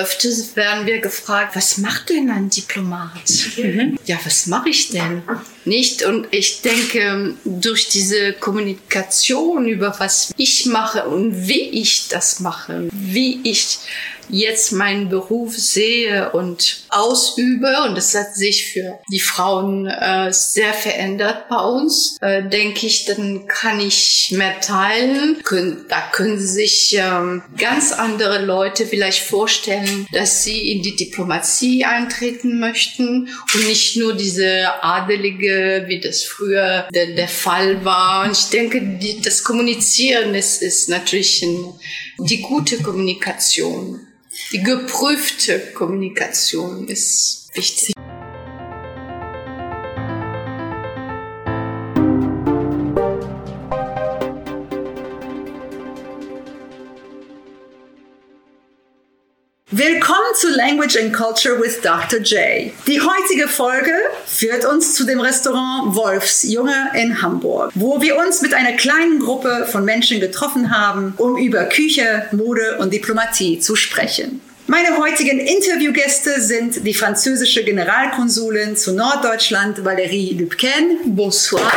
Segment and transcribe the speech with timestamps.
[0.00, 3.10] öfters werden wir gefragt, was macht denn ein Diplomat?
[3.56, 3.98] Mhm.
[4.06, 5.22] Ja, was mache ich denn?
[5.64, 6.02] Nicht?
[6.02, 12.88] Und ich denke, durch diese Kommunikation über was ich mache und wie ich das mache,
[12.92, 13.78] wie ich
[14.30, 20.72] jetzt meinen Beruf sehe und ausübe, und das hat sich für die Frauen äh, sehr
[20.72, 25.42] verändert bei uns, äh, denke ich, dann kann ich mehr teilen.
[25.42, 31.84] Können, da können sich ähm, ganz andere Leute vielleicht vorstellen, dass sie in die Diplomatie
[31.84, 38.24] eintreten möchten und nicht nur diese adelige, wie das früher der, der Fall war.
[38.24, 41.74] Und ich denke, die, das Kommunizieren ist, ist natürlich ein,
[42.18, 44.06] die gute Kommunikation.
[44.52, 47.94] Die geprüfte Kommunikation ist wichtig.
[59.80, 62.18] Willkommen zu Language and Culture with Dr.
[62.18, 62.70] J.
[62.86, 63.94] Die heutige Folge
[64.26, 69.66] führt uns zu dem Restaurant Wolfsjunge in Hamburg, wo wir uns mit einer kleinen Gruppe
[69.72, 74.42] von Menschen getroffen haben, um über Küche, Mode und Diplomatie zu sprechen.
[74.66, 80.98] Meine heutigen Interviewgäste sind die französische Generalkonsulin zu Norddeutschland, Valérie Lübken.
[81.06, 81.72] Bonsoir.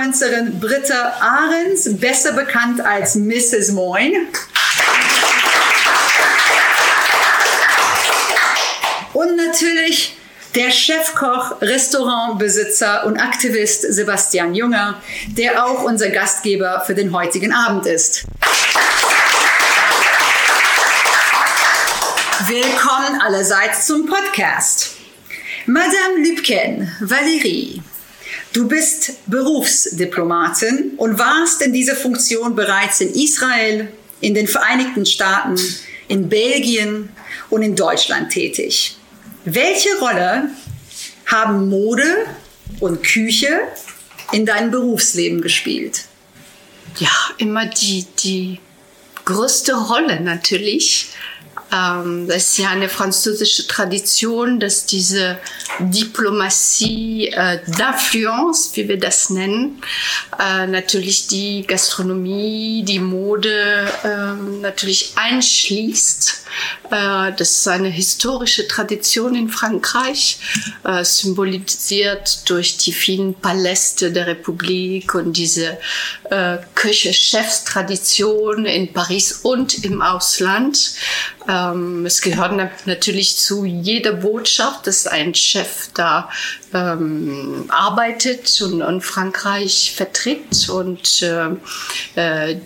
[0.00, 3.72] Mode-Influencerin Britta Ahrens, besser bekannt als Mrs.
[3.72, 4.12] Moin.
[9.12, 10.16] Und natürlich
[10.54, 17.86] der Chefkoch, Restaurantbesitzer und Aktivist Sebastian Junger, der auch unser Gastgeber für den heutigen Abend
[17.86, 18.24] ist.
[22.46, 24.92] Willkommen allerseits zum Podcast.
[25.66, 27.82] Madame Lübken, Valérie,
[28.52, 35.58] du bist Berufsdiplomatin und warst in dieser Funktion bereits in Israel, in den Vereinigten Staaten,
[36.08, 37.10] in Belgien
[37.48, 38.96] und in Deutschland tätig.
[39.44, 40.50] Welche Rolle
[41.26, 42.26] haben Mode
[42.80, 43.60] und Küche
[44.32, 46.04] in deinem Berufsleben gespielt?
[46.98, 48.60] Ja, immer die, die
[49.24, 51.08] größte Rolle natürlich.
[51.72, 55.38] Ähm, das ist ja eine französische Tradition, dass diese
[55.78, 59.82] Diplomatie äh, d'influence, wie wir das nennen,
[60.38, 66.44] äh, natürlich die Gastronomie, die Mode äh, natürlich einschließt.
[66.90, 70.38] Äh, das ist eine historische Tradition in Frankreich,
[70.84, 75.78] äh, symbolisiert durch die vielen Paläste der Republik und diese
[76.30, 80.94] äh, Küche-Chefstradition in Paris und im Ausland.
[81.60, 82.52] Ähm, es gehört
[82.86, 86.28] natürlich zu jeder Botschaft, dass ein Chef da
[86.72, 91.48] ähm, arbeitet und, und Frankreich vertritt und äh,
[92.14, 92.56] äh,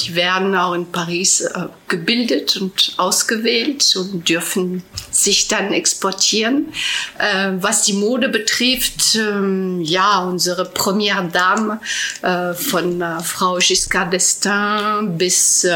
[0.00, 6.72] die werden auch in Paris äh, gebildet und ausgewählt und dürfen sich dann exportieren.
[7.18, 11.80] Äh, was die Mode betrifft, ähm, ja, unsere Première Dame
[12.22, 15.66] äh, von äh, Frau Giscard d'Estaing bis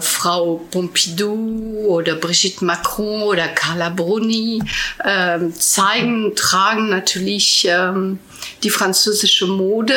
[0.00, 4.62] Frau Pompidou oder Brigitte Macron oder Carla Bruni
[5.04, 8.18] äh, zeigen, tragen natürlich ähm,
[8.62, 9.94] die französische Mode,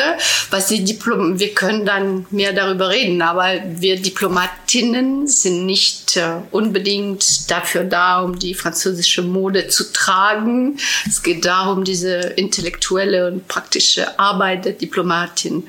[0.50, 6.36] was die Diplom wir können dann mehr darüber reden, aber wir Diplomatinnen sind nicht äh,
[6.50, 10.78] unbedingt dafür da, um die französische Mode zu tragen.
[11.06, 15.64] Es geht darum, diese intellektuelle und praktische Arbeit der Diplomatin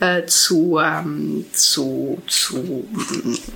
[0.00, 2.86] äh, zu, ähm, zu, zu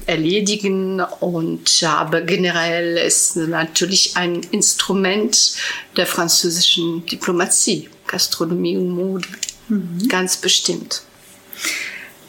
[0.07, 5.55] erledigen und aber generell ist natürlich ein Instrument
[5.97, 7.89] der französischen Diplomatie.
[8.09, 9.29] Gastronomie und Mode.
[9.69, 10.09] Mhm.
[10.09, 11.03] Ganz bestimmt.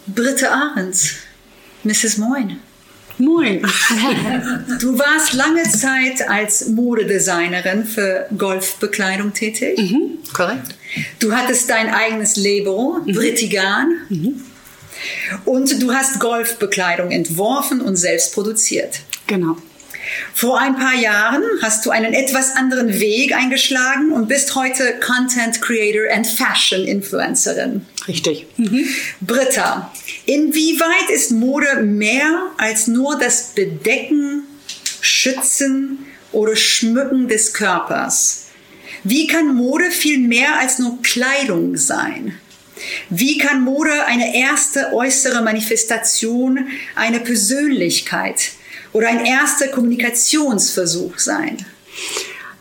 [0.07, 1.13] Britte Ahrens,
[1.83, 2.17] Mrs.
[2.17, 2.59] Moin.
[3.17, 3.61] Moin.
[4.79, 9.77] Du warst lange Zeit als Modedesignerin für Golfbekleidung tätig.
[9.77, 10.75] Mhm, korrekt.
[11.19, 13.13] Du hattest dein eigenes Label, mhm.
[13.13, 13.91] Brittigan.
[14.07, 14.41] Mhm.
[15.45, 19.01] Und du hast Golfbekleidung entworfen und selbst produziert.
[19.27, 19.57] Genau.
[20.33, 25.61] Vor ein paar Jahren hast du einen etwas anderen Weg eingeschlagen und bist heute Content
[25.61, 27.85] Creator and Fashion Influencerin.
[28.07, 28.47] Richtig.
[28.57, 28.87] Mhm.
[29.21, 29.91] Britta,
[30.25, 34.43] inwieweit ist Mode mehr als nur das Bedecken,
[35.01, 38.45] Schützen oder Schmücken des Körpers?
[39.03, 42.37] Wie kann Mode viel mehr als nur Kleidung sein?
[43.09, 48.51] Wie kann Mode eine erste äußere Manifestation einer Persönlichkeit
[48.93, 51.65] oder ein erster Kommunikationsversuch sein?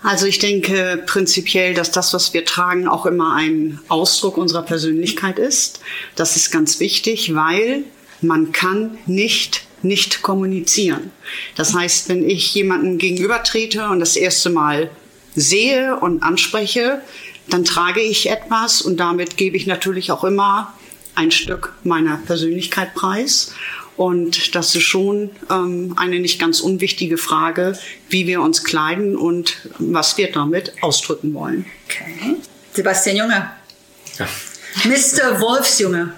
[0.02, 5.38] Also ich denke prinzipiell, dass das, was wir tragen, auch immer ein Ausdruck unserer Persönlichkeit
[5.38, 5.80] ist.
[6.14, 7.82] Das ist ganz wichtig, weil
[8.20, 11.12] man kann nicht nicht kommunizieren.
[11.54, 14.90] Das heißt, wenn ich jemanden gegenübertrete und das erste Mal
[15.34, 17.00] sehe und anspreche,
[17.48, 20.74] dann trage ich etwas und damit gebe ich natürlich auch immer
[21.14, 23.52] ein Stück meiner Persönlichkeit preis.
[23.98, 27.76] Und das ist schon ähm, eine nicht ganz unwichtige Frage,
[28.08, 31.66] wie wir uns kleiden und was wir damit ausdrücken wollen.
[31.86, 32.36] Okay.
[32.72, 33.50] Sebastian Junge.
[34.16, 34.28] Ja.
[34.84, 35.40] Mr.
[35.40, 36.12] Wolfsjunge.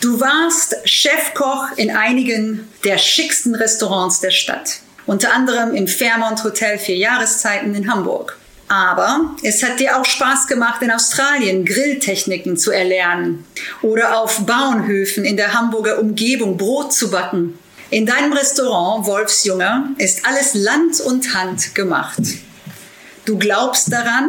[0.00, 4.80] Du warst Chefkoch in einigen der schicksten Restaurants der Stadt.
[5.06, 8.36] Unter anderem im Fairmont Hotel Vier Jahreszeiten in Hamburg.
[8.68, 13.44] Aber es hat dir auch Spaß gemacht, in Australien Grilltechniken zu erlernen
[13.82, 17.58] oder auf Bauernhöfen in der Hamburger Umgebung Brot zu backen.
[17.90, 22.20] In deinem Restaurant Wolfsjunge ist alles Land und Hand gemacht.
[23.24, 24.28] Du glaubst daran,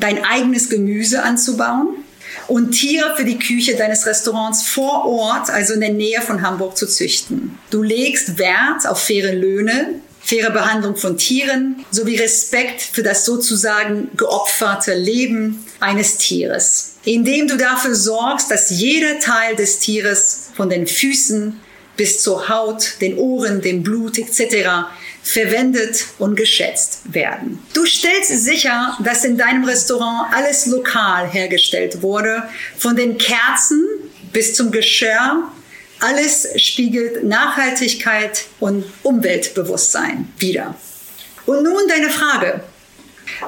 [0.00, 2.04] dein eigenes Gemüse anzubauen
[2.46, 6.76] und Tiere für die Küche deines Restaurants vor Ort, also in der Nähe von Hamburg,
[6.76, 7.58] zu züchten.
[7.70, 14.10] Du legst Wert auf faire Löhne, faire Behandlung von Tieren sowie Respekt für das sozusagen
[14.14, 20.86] geopferte Leben eines Tieres, indem du dafür sorgst, dass jeder Teil des Tieres von den
[20.86, 21.58] Füßen
[21.96, 24.68] bis zur Haut, den Ohren, dem Blut etc.
[25.22, 27.58] verwendet und geschätzt werden.
[27.72, 32.42] Du stellst sicher, dass in deinem Restaurant alles lokal hergestellt wurde,
[32.76, 33.82] von den Kerzen
[34.32, 35.50] bis zum Geschirr
[36.00, 40.74] alles spiegelt Nachhaltigkeit und Umweltbewusstsein wider.
[41.46, 42.62] Und nun deine Frage.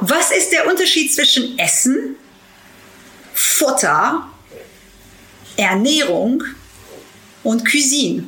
[0.01, 2.17] Was ist der Unterschied zwischen Essen,
[3.35, 4.29] Futter,
[5.57, 6.43] Ernährung
[7.43, 8.25] und Cuisine?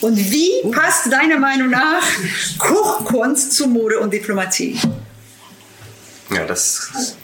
[0.00, 2.02] Und wie passt deiner Meinung nach
[2.58, 4.78] Kochkunst zu Mode und Diplomatie?
[6.34, 7.16] Ja, das ist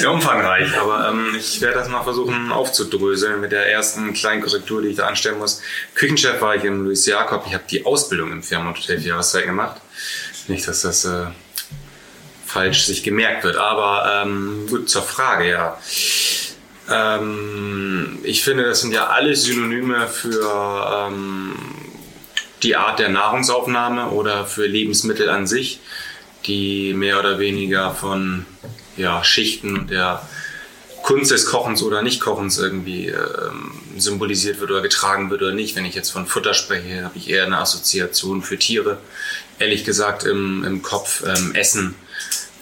[0.00, 4.82] sehr umfangreich, aber ähm, ich werde das mal versuchen aufzudröseln mit der ersten kleinen Korrektur,
[4.82, 5.60] die ich da anstellen muss.
[5.94, 7.44] Küchenchef war ich in Louis Jakob.
[7.46, 9.80] Ich habe die Ausbildung im Hotel für Jahreszeit gemacht.
[10.48, 11.26] Nicht, dass das äh,
[12.46, 15.78] falsch sich gemerkt wird, aber ähm, gut zur Frage, ja.
[16.90, 21.54] Ähm, ich finde, das sind ja alle Synonyme für ähm,
[22.62, 25.80] die Art der Nahrungsaufnahme oder für Lebensmittel an sich
[26.46, 28.46] die mehr oder weniger von
[28.96, 30.22] ja, Schichten der
[31.02, 35.76] Kunst des Kochens oder Nicht-Kochens irgendwie ähm, symbolisiert wird oder getragen wird oder nicht.
[35.76, 38.98] Wenn ich jetzt von Futter spreche, habe ich eher eine Assoziation für Tiere.
[39.58, 41.94] Ehrlich gesagt im, im Kopf ähm, Essen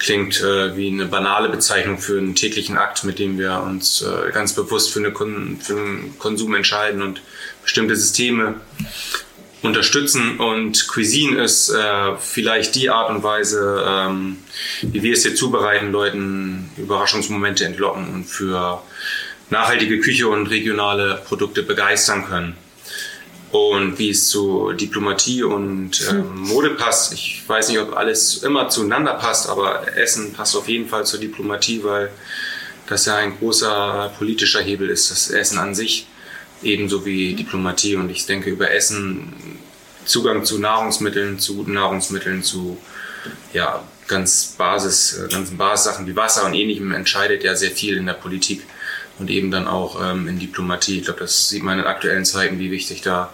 [0.01, 4.33] klingt äh, wie eine banale Bezeichnung für einen täglichen Akt, mit dem wir uns äh,
[4.33, 7.23] ganz bewusst für, eine Kon für einen Konsum entscheiden und
[7.63, 8.57] bestimmte Systeme
[9.63, 10.39] unterstützen.
[10.39, 14.39] Und Cuisine ist äh, vielleicht die Art und Weise, ähm,
[14.83, 18.83] wie wir es hier zubereiten, Leuten Überraschungsmomente entlocken und für
[19.51, 22.57] nachhaltige Küche und regionale Produkte begeistern können.
[23.53, 28.71] Und wie es zu Diplomatie und ähm, Mode passt, ich weiß nicht, ob alles immer
[28.71, 32.11] zueinander passt, aber Essen passt auf jeden Fall zur Diplomatie, weil
[32.87, 36.07] das ja ein großer politischer Hebel ist, das Essen an sich
[36.63, 37.97] ebenso wie Diplomatie.
[37.97, 39.33] Und ich denke, über Essen,
[40.05, 42.79] Zugang zu Nahrungsmitteln, zu guten Nahrungsmitteln, zu
[43.53, 48.07] ja, ganz Basis, äh, ganzen Basissachen wie Wasser und ähnlichem entscheidet ja sehr viel in
[48.07, 48.63] der Politik
[49.19, 50.99] und eben dann auch ähm, in Diplomatie.
[50.99, 53.33] Ich glaube, das sieht man in aktuellen Zeiten, wie wichtig da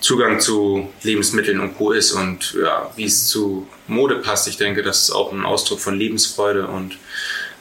[0.00, 1.92] Zugang zu Lebensmitteln und Co.
[1.92, 4.48] ist und ja, wie es zu Mode passt.
[4.48, 6.96] Ich denke, das ist auch ein Ausdruck von Lebensfreude und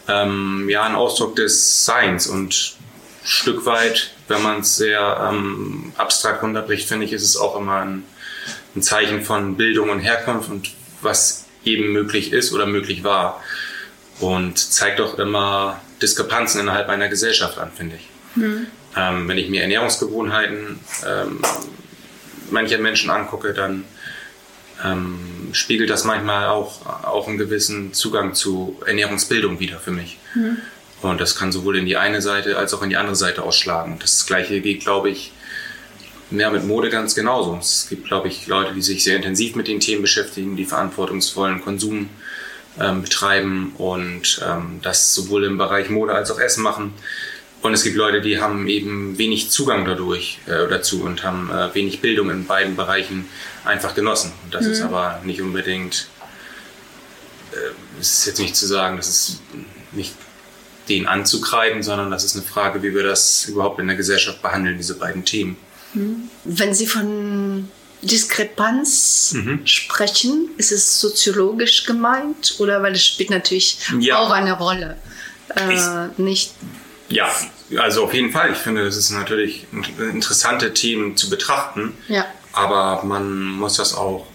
[0.07, 2.77] ähm, ja, ein Ausdruck des Seins und
[3.23, 7.81] Stück weit, wenn man es sehr ähm, abstrakt runterbricht, finde ich, ist es auch immer
[7.81, 8.03] ein,
[8.75, 10.69] ein, Zeichen von Bildung und Herkunft und
[11.01, 13.43] was eben möglich ist oder möglich war.
[14.19, 18.09] Und zeigt auch immer Diskrepanzen innerhalb einer Gesellschaft an, finde ich.
[18.35, 18.67] Mhm.
[18.97, 21.39] Ähm, wenn ich mir Ernährungsgewohnheiten ähm,
[22.51, 23.85] mancher Menschen angucke, dann
[24.83, 30.17] ähm, spiegelt das manchmal auch, auch einen gewissen Zugang zu Ernährungsbildung wieder für mich.
[30.35, 30.57] Mhm.
[31.01, 33.97] Und das kann sowohl in die eine Seite als auch in die andere Seite ausschlagen.
[33.99, 35.31] Das gleiche geht, glaube ich,
[36.29, 37.57] mehr mit Mode ganz genauso.
[37.59, 41.61] Es gibt, glaube ich, Leute, die sich sehr intensiv mit den Themen beschäftigen, die verantwortungsvollen
[41.61, 42.09] Konsum
[42.79, 46.93] ähm, betreiben und ähm, das sowohl im Bereich Mode als auch Essen machen.
[47.61, 51.73] Und es gibt Leute, die haben eben wenig Zugang dadurch äh, dazu und haben äh,
[51.75, 53.25] wenig Bildung in beiden Bereichen
[53.65, 54.31] einfach genossen.
[54.45, 54.71] Und das mhm.
[54.71, 56.07] ist aber nicht unbedingt,
[57.51, 59.41] äh, ist jetzt nicht zu sagen, das ist
[59.91, 60.13] nicht
[60.89, 64.77] den anzukreiden, sondern das ist eine Frage, wie wir das überhaupt in der Gesellschaft behandeln,
[64.77, 65.57] diese beiden Themen.
[66.43, 67.67] Wenn Sie von
[68.01, 69.65] Diskrepanz mhm.
[69.65, 70.49] sprechen?
[70.57, 74.19] Ist es soziologisch gemeint oder weil es spielt natürlich ja.
[74.19, 74.97] auch eine Rolle?
[75.55, 76.53] Äh, nicht.
[77.09, 77.29] Ja,
[77.77, 78.51] also auf jeden Fall.
[78.51, 79.65] Ich finde, das ist natürlich
[79.97, 81.93] interessante Themen zu betrachten.
[82.07, 82.25] Ja.
[82.53, 84.27] Aber man muss das auch,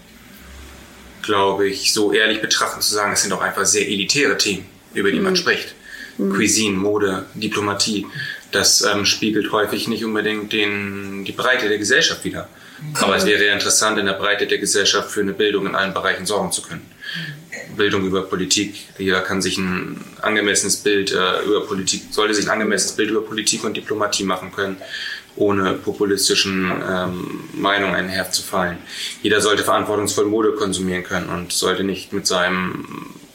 [1.21, 5.09] glaube ich, so ehrlich betrachten, zu sagen, es sind auch einfach sehr elitäre Themen, über
[5.11, 5.23] die mhm.
[5.23, 5.73] man spricht.
[6.17, 6.33] Mhm.
[6.33, 8.05] Cuisine, Mode, Diplomatie.
[8.51, 12.47] Das ähm, spiegelt häufig nicht unbedingt den, die Breite der Gesellschaft wider.
[12.95, 16.25] Aber es wäre interessant, in der Breite der Gesellschaft für eine Bildung in allen Bereichen
[16.25, 16.85] sorgen zu können.
[17.75, 18.75] Bildung über Politik.
[18.97, 23.21] Jeder kann sich ein angemessenes Bild äh, über Politik, sollte sich ein angemessenes Bild über
[23.21, 24.77] Politik und Diplomatie machen können,
[25.35, 28.77] ohne populistischen ähm, Meinungen einher zu fallen.
[29.21, 32.85] Jeder sollte verantwortungsvoll Mode konsumieren können und sollte nicht mit seinem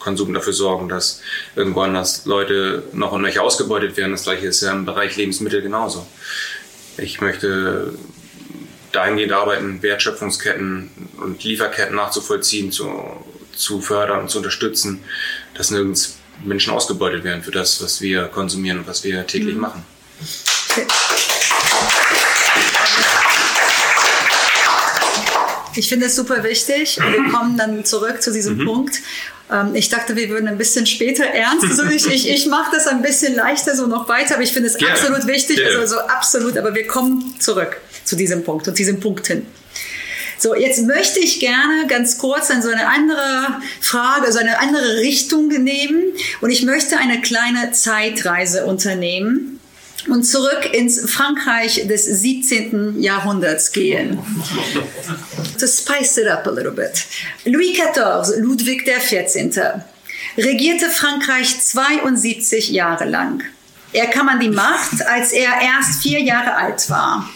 [0.00, 1.20] Konsum dafür sorgen, dass
[1.54, 4.10] irgendwo anders Leute noch und nöcher ausgebeutet werden.
[4.10, 6.06] Das gleiche ist ja im Bereich Lebensmittel genauso.
[6.96, 7.94] Ich möchte
[8.92, 10.90] dahingehend arbeiten, Wertschöpfungsketten
[11.20, 12.90] und Lieferketten nachzuvollziehen, zu,
[13.54, 15.04] zu fördern und zu unterstützen,
[15.54, 19.60] dass nirgends Menschen ausgebeutet werden für das, was wir konsumieren und was wir täglich mhm.
[19.60, 19.84] machen.
[25.76, 26.98] Ich finde es super wichtig.
[26.98, 28.64] Wir kommen dann zurück zu diesem mhm.
[28.66, 29.00] Punkt.
[29.50, 31.64] Ähm, ich dachte, wir würden ein bisschen später ernst.
[31.64, 34.68] Also ich, ich, ich mache das ein bisschen leichter so noch weiter, aber ich finde
[34.68, 34.90] es yeah.
[34.90, 35.58] absolut wichtig.
[35.58, 35.78] Yeah.
[35.78, 39.46] Also so absolut, aber wir kommen zurück zu diesem Punkt und diesem Punkt hin.
[40.38, 44.96] So, jetzt möchte ich gerne ganz kurz an so eine andere Frage, so eine andere
[44.96, 46.02] Richtung nehmen
[46.40, 49.59] und ich möchte eine kleine Zeitreise unternehmen
[50.08, 53.00] und zurück ins Frankreich des 17.
[53.00, 54.18] Jahrhunderts gehen.
[55.58, 57.04] To spice it up a little bit.
[57.44, 59.82] Louis XIV, Ludwig XIV,
[60.36, 63.42] regierte Frankreich 72 Jahre lang.
[63.92, 67.28] Er kam an die Macht, als er erst vier Jahre alt war.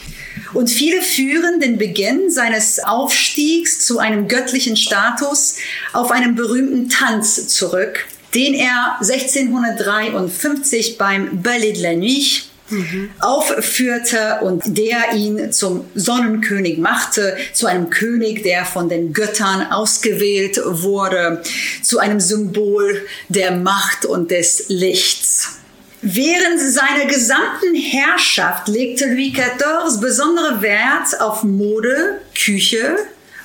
[0.52, 5.56] Und viele führen den Beginn seines Aufstiegs zu einem göttlichen Status
[5.92, 13.10] auf einen berühmten Tanz zurück, den er 1653 beim Ballet de la Nuit Mhm.
[13.20, 20.58] aufführte und der ihn zum Sonnenkönig machte, zu einem König, der von den Göttern ausgewählt
[20.64, 21.42] wurde,
[21.82, 25.58] zu einem Symbol der Macht und des Lichts.
[26.00, 32.96] Während seiner gesamten Herrschaft legte Louis XIV besondere Wert auf Mode, Küche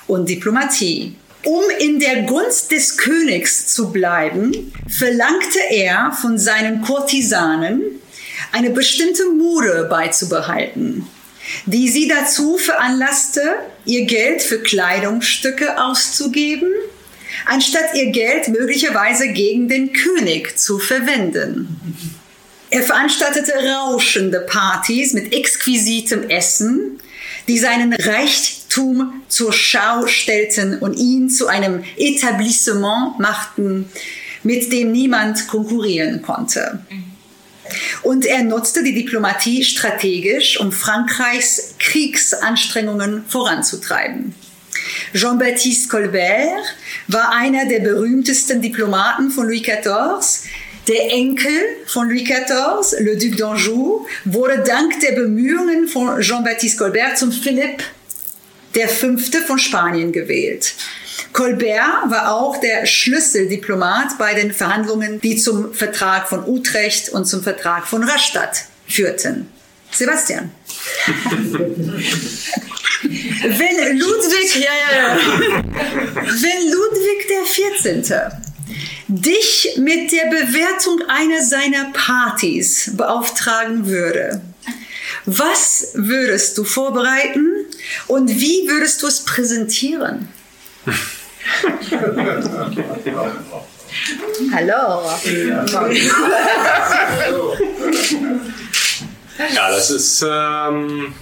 [0.06, 1.16] und Diplomatie.
[1.44, 7.80] Um in der Gunst des Königs zu bleiben, verlangte er von seinen Kurtisanen
[8.52, 11.06] eine bestimmte Mode beizubehalten,
[11.66, 13.42] die sie dazu veranlasste,
[13.84, 16.70] ihr Geld für Kleidungsstücke auszugeben,
[17.46, 21.78] anstatt ihr Geld möglicherweise gegen den König zu verwenden.
[22.70, 27.00] Er veranstaltete rauschende Partys mit exquisitem Essen,
[27.48, 33.90] die seinen Reichtum zur Schau stellten und ihn zu einem Etablissement machten,
[34.44, 36.78] mit dem niemand konkurrieren konnte.
[38.02, 44.34] Und er nutzte die Diplomatie strategisch, um Frankreichs Kriegsanstrengungen voranzutreiben.
[45.14, 46.76] Jean-Baptiste Colbert
[47.08, 50.48] war einer der berühmtesten Diplomaten von Louis XIV,
[50.88, 51.52] der Enkel
[51.86, 57.82] von Louis XIV, le Duc d'Anjou, wurde dank der Bemühungen von Jean-Baptiste Colbert zum Philipp
[58.88, 60.74] Fünfte von Spanien gewählt.
[61.32, 67.42] Colbert war auch der Schlüsseldiplomat bei den Verhandlungen, die zum Vertrag von Utrecht und zum
[67.42, 69.48] Vertrag von Rastatt führten.
[69.92, 70.50] Sebastian.
[73.02, 75.18] Wenn Ludwig, ja, ja, ja.
[76.14, 78.14] Wenn Ludwig der 14
[79.08, 84.42] dich mit der Bewertung einer seiner Partys beauftragen würde,
[85.26, 87.48] was würdest du vorbereiten
[88.06, 90.28] und wie würdest du es präsentieren?
[94.52, 95.02] Hallo.
[99.54, 101.14] Ja, das ist ähm,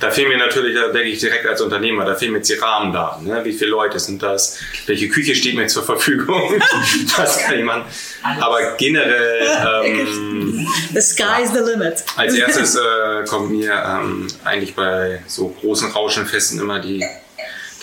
[0.00, 2.54] da fehlen mir natürlich, da denke ich direkt als Unternehmer, da fehlen mir jetzt die
[2.54, 3.26] Rahmendaten.
[3.26, 3.44] Ne?
[3.44, 4.58] Wie viele Leute sind das?
[4.86, 6.60] Welche Küche steht mir zur Verfügung?
[7.16, 7.84] das kann ich machen.
[8.22, 9.46] Aber generell.
[9.84, 12.02] Ähm, the sky is the limit.
[12.16, 17.04] Als erstes äh, kommt mir ähm, eigentlich bei so großen Rauschenfesten immer die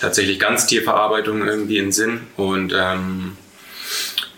[0.00, 2.20] tatsächlich Ganztierverarbeitung irgendwie in Sinn.
[2.36, 3.36] Und ähm,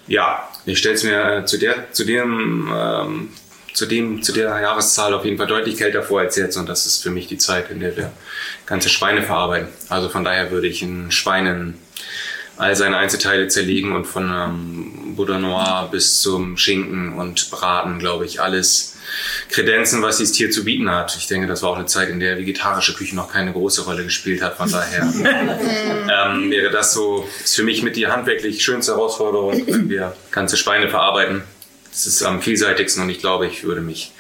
[0.07, 3.29] ja, ich stelle es mir zu, der, zu dem ähm,
[3.73, 6.87] zu, dem, zu der Jahreszahl auf jeden Fall deutlich kälter vor als jetzt und das
[6.87, 8.13] ist für mich die Zeit, in der wir
[8.67, 9.69] ganze Schweine verarbeiten.
[9.89, 11.79] Also von daher würde ich in Schweinen
[12.57, 18.27] all seine Einzelteile zerlegen und von ähm, Boudin Noir bis zum Schinken und Braten, glaube
[18.27, 18.97] ich, alles
[19.49, 21.17] Kredenzen, was dieses Tier zu bieten hat.
[21.17, 24.05] Ich denke, das war auch eine Zeit, in der vegetarische Küche noch keine große Rolle
[24.05, 24.57] gespielt hat.
[24.57, 29.89] Von daher ähm, wäre das so, ist für mich mit die handwerklich schönste Herausforderung, wenn
[29.89, 31.43] wir ganze Schweine verarbeiten.
[31.91, 34.13] Das ist am vielseitigsten und ich glaube, ich würde mich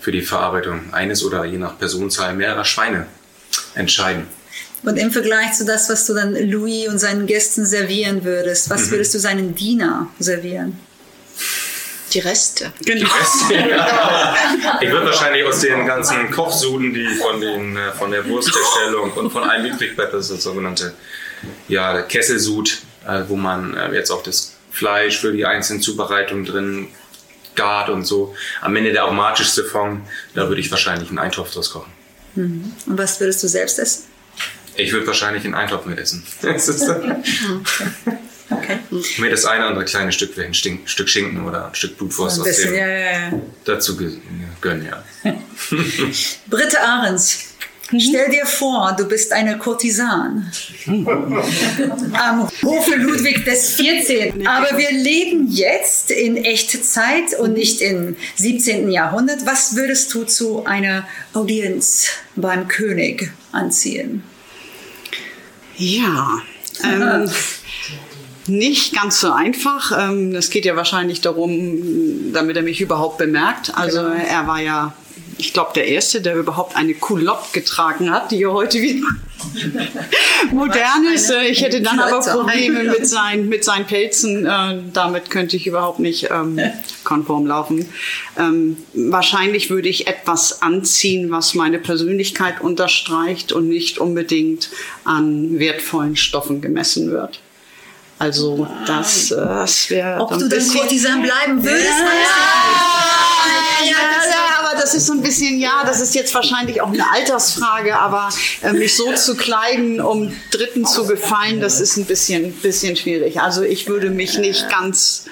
[0.00, 3.06] für die Verarbeitung eines oder je nach Personenzahl mehrerer Schweine
[3.74, 4.26] entscheiden.
[4.84, 8.90] Und im Vergleich zu das, was du dann Louis und seinen Gästen servieren würdest, was
[8.90, 10.78] würdest du seinen Diener servieren?
[12.12, 12.72] Die Reste.
[12.84, 13.08] Genau.
[14.80, 19.30] Ich würde wahrscheinlich aus den ganzen Kochsuden, die von, den, äh, von der Wursterstellung und
[19.30, 20.94] von einem übrig bleibt, das ist das sogenannte
[21.68, 26.88] ja, Kesselsud, äh, wo man äh, jetzt auch das Fleisch für die einzelnen Zubereitungen drin
[27.54, 28.34] gart und so.
[28.60, 30.02] Am Ende der aromatischste Fond,
[30.34, 31.92] da würde ich wahrscheinlich einen Eintopf draus kochen.
[32.36, 34.04] Und was würdest du selbst essen?
[34.76, 36.24] Ich würde wahrscheinlich einen Eintopf mit essen.
[36.42, 36.88] Das ist
[38.50, 38.78] Okay.
[39.18, 42.38] mir das eine oder andere kleine Stück, ein Stink- Stück Schinken oder ein Stück Blutwurst
[42.38, 43.32] Ein aus bisschen, dem ja, ja, ja.
[43.64, 43.96] dazu
[44.60, 45.04] gönnen, ja.
[46.48, 47.40] Britta Ahrens,
[47.88, 50.50] stell dir vor, du bist eine Kurtisan
[50.86, 54.46] am Hofe Ludwig des 14.
[54.48, 58.90] Aber wir leben jetzt in Echtzeit und nicht im 17.
[58.90, 59.44] Jahrhundert.
[59.44, 64.22] Was würdest du zu einer Audienz beim König anziehen?
[65.76, 66.40] Ja,
[66.82, 67.30] ähm,
[68.48, 69.92] nicht ganz so einfach.
[69.98, 73.72] Ähm, Es geht ja wahrscheinlich darum, damit er mich überhaupt bemerkt.
[73.74, 74.94] Also er war ja,
[75.36, 79.06] ich glaube, der Erste, der überhaupt eine Culotte getragen hat, die ja heute wieder
[80.52, 81.32] modern ist.
[81.48, 82.20] Ich hätte dann aber.
[82.20, 84.44] Probleme mit seinen, mit seinen Pelzen.
[84.46, 86.58] Äh, Damit könnte ich überhaupt nicht ähm,
[87.04, 87.86] konform laufen.
[88.36, 94.70] Ähm, wahrscheinlich würde ich etwas anziehen, was meine Persönlichkeit unterstreicht und nicht unbedingt
[95.04, 97.40] an wertvollen Stoffen gemessen wird.
[98.18, 101.86] Also das, äh, das wäre Ob du dann Kurtisan bleiben würdest?
[101.86, 101.96] ja,
[103.84, 103.92] ja,
[104.30, 107.96] ja, aber das ist so ein bisschen, ja, das ist jetzt wahrscheinlich auch eine Altersfrage,
[107.96, 108.30] aber
[108.62, 113.40] äh, mich so zu kleiden, um Dritten zu gefallen, das ist ein bisschen, bisschen schwierig.
[113.40, 115.26] Also ich würde mich nicht ganz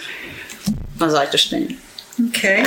[0.96, 1.80] beiseite stellen.
[2.28, 2.62] Okay.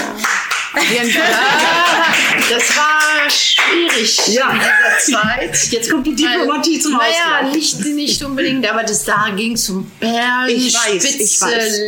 [2.50, 4.50] Das war schwierig Ja.
[4.52, 5.72] in dieser Zeit.
[5.72, 7.54] Jetzt kommt die Diplomatie zum Naja, Ausgleich.
[7.54, 11.80] nicht, nicht unbedingt, aber das da ging es um Perlen, Ich weiß, ich Spitze, weiß.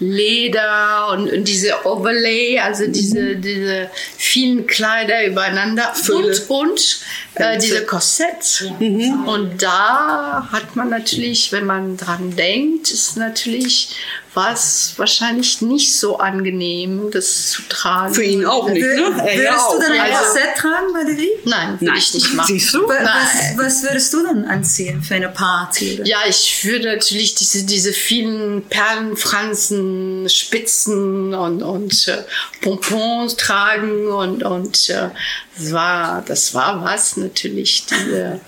[0.00, 6.38] Leder und, und diese Overlay, also diese, diese vielen Kleider übereinander Fülle.
[6.48, 7.00] und, und
[7.36, 8.70] äh, diese Korsett.
[8.78, 13.90] Und da hat man natürlich, wenn man dran denkt, ist natürlich
[14.34, 18.12] was wahrscheinlich nicht so angenehm, das zu tragen.
[18.14, 18.88] Für ihn auch nicht, ne?
[19.24, 21.30] Er ja Würdest du dann ein Also- Korsett tragen, Valerie?
[21.44, 21.96] Nein, würde Nein.
[21.98, 22.46] ich nicht machen.
[22.58, 22.82] Siehst du?
[22.88, 23.58] Wa- Was, Nein.
[23.58, 26.00] was würdest du dann anziehen für eine Party?
[26.04, 32.22] Ja, ich würde natürlich diese, diese vielen Perlenfransen, Spitzen und, und äh,
[32.60, 35.10] Pompons tragen und, und äh,
[35.56, 37.86] das, war, das war was natürlich.
[37.86, 38.40] Diese,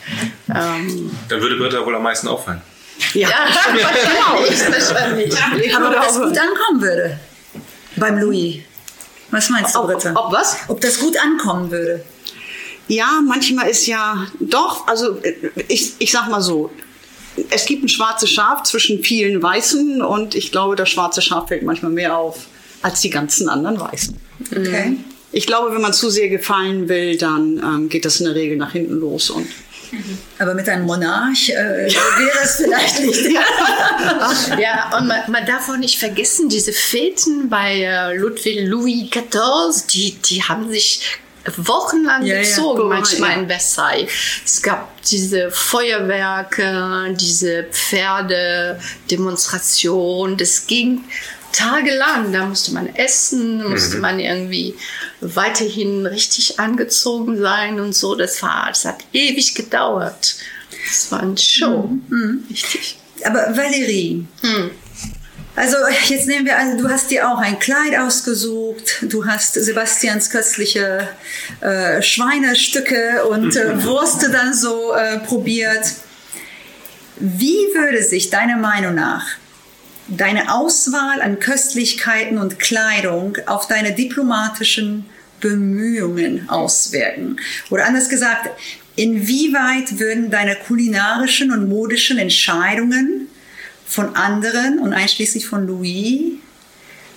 [0.49, 2.61] ähm, Dann würde Britta wohl am meisten auffallen.
[3.15, 3.29] Ja.
[3.29, 3.35] ja,
[3.83, 5.67] wahrscheinlich, wahrscheinlich.
[5.67, 7.21] Ich Aber ob das gut ankommen würde
[7.97, 8.61] beim Louis.
[9.31, 10.13] Was meinst du, ob, Britta?
[10.15, 10.57] ob was?
[10.69, 12.05] Ob das gut ankommen würde?
[12.89, 15.35] Ja, manchmal ist ja doch, also äh,
[15.69, 16.71] ich, ich sag mal so,
[17.51, 21.65] es gibt ein schwarzes Schaf zwischen vielen Weißen und ich glaube, das schwarze Schaf fällt
[21.65, 22.47] manchmal mehr auf
[22.83, 24.17] als die ganzen anderen Weißen.
[24.51, 24.97] Okay.
[25.33, 28.57] Ich glaube, wenn man zu sehr gefallen will, dann ähm, geht das in der Regel
[28.57, 29.47] nach hinten los und
[30.39, 33.31] Aber mit einem Monarch äh, wäre es vielleicht nicht.
[34.59, 39.87] Ja, und man, man darf auch nicht vergessen, diese Feten bei äh, Ludwig Louis XIV,
[39.89, 41.01] die, die haben sich
[41.57, 42.43] wochenlang Ja, ja.
[42.43, 43.37] gezogen, Boah, manchmal ja.
[43.37, 44.09] in Versailles.
[44.45, 51.05] Es gab diese Feuerwerke, diese Pferdedemonstration, das ging
[51.53, 52.33] tagelang.
[52.33, 54.75] Da musste man essen, musste man irgendwie
[55.21, 58.15] weiterhin richtig angezogen sein und so.
[58.15, 60.37] Das war, das hat ewig gedauert.
[60.89, 61.91] Das war eine Show.
[62.51, 62.99] Richtig.
[63.25, 64.27] Aber Valerie,
[65.57, 65.77] also
[66.09, 71.09] jetzt nehmen wir an, du hast dir auch ein Kleid ausgesucht, du hast Sebastians köstliche
[71.61, 75.93] äh, Schweinestücke und äh, Wurste dann so äh, probiert.
[77.19, 79.27] Wie würde sich deiner Meinung nach
[80.09, 85.07] deine Auswahl an Köstlichkeiten und Kleidung auf deine diplomatischen
[85.41, 87.37] Bemühungen auswirken?
[87.71, 88.51] Oder anders gesagt,
[88.95, 93.29] inwieweit würden deine kulinarischen und modischen Entscheidungen
[93.87, 96.35] von anderen und einschließlich von Louis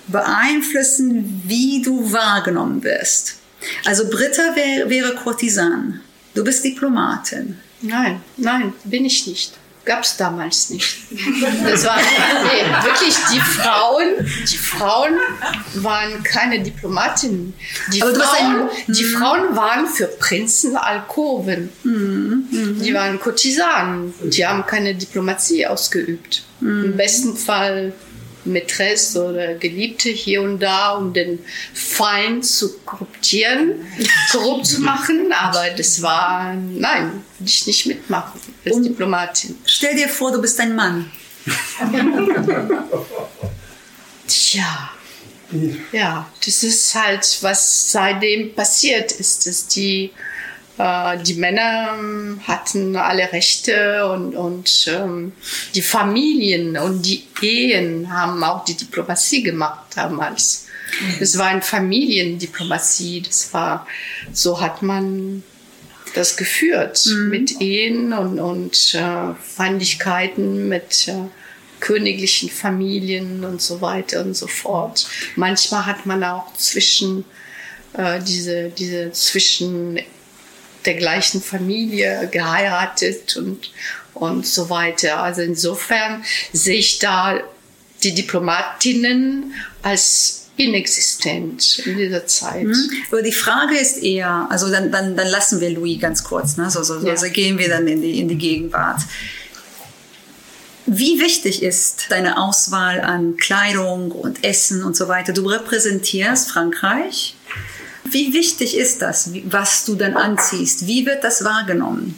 [0.08, 3.36] beeinflussen, wie du wahrgenommen wirst?
[3.84, 6.00] Also Britta wär, wäre Kurtisan,
[6.34, 7.58] du bist Diplomatin.
[7.82, 9.59] Nein, nein, bin ich nicht.
[9.84, 10.98] Gab es damals nicht.
[11.64, 14.04] Das war nee, wirklich die Frauen.
[14.50, 15.14] Die Frauen
[15.74, 17.54] waren keine Diplomatinnen.
[17.92, 18.20] Die, Frauen,
[18.62, 21.70] ein- die Frauen waren für Prinzen Alkoven.
[21.84, 24.12] Die waren Kurtisanen.
[24.22, 26.44] Die haben keine Diplomatie ausgeübt.
[26.60, 27.92] Im besten Fall
[28.44, 31.38] Mätresse oder Geliebte hier und da, um den
[31.74, 33.86] Feind zu korruptieren,
[34.32, 35.32] korrupt zu machen.
[35.32, 39.58] Aber das war, nein, würde ich nicht mitmachen als Und- Diplomatin.
[39.66, 41.10] Stell dir vor, du bist ein Mann.
[44.26, 44.90] Tja.
[45.90, 50.10] Ja, das ist halt, was seitdem passiert ist, dass die,
[51.24, 55.32] die Männer ähm, hatten alle Rechte und, und ähm,
[55.74, 60.66] die Familien und die Ehen haben auch die Diplomatie gemacht damals.
[61.18, 63.86] Das war eine Familiendiplomatie, das war,
[64.32, 65.42] so hat man
[66.14, 71.14] das geführt mit Ehen und, und äh, Feindlichkeiten, mit äh,
[71.80, 75.08] königlichen Familien und so weiter und so fort.
[75.36, 77.24] Manchmal hat man auch zwischen
[77.94, 80.00] äh, diese, diese zwischen
[80.84, 83.70] der gleichen Familie geheiratet und,
[84.14, 85.22] und so weiter.
[85.22, 87.40] Also insofern sehe ich da
[88.02, 92.66] die Diplomatinnen als inexistent in dieser Zeit.
[93.10, 96.70] Aber die Frage ist eher, also dann, dann, dann lassen wir Louis ganz kurz, ne?
[96.70, 97.16] so, so, so, Ja.
[97.16, 99.00] so gehen wir dann in die, in die Gegenwart.
[100.86, 105.32] Wie wichtig ist deine Auswahl an Kleidung und Essen und so weiter?
[105.32, 107.36] Du repräsentierst Frankreich.
[108.10, 110.86] Wie wichtig ist das, was du dann anziehst?
[110.86, 112.14] Wie wird das wahrgenommen?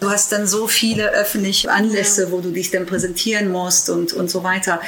[0.00, 4.30] Du hast dann so viele öffentliche Anlässe, wo du dich dann präsentieren musst und, und
[4.30, 4.80] so weiter.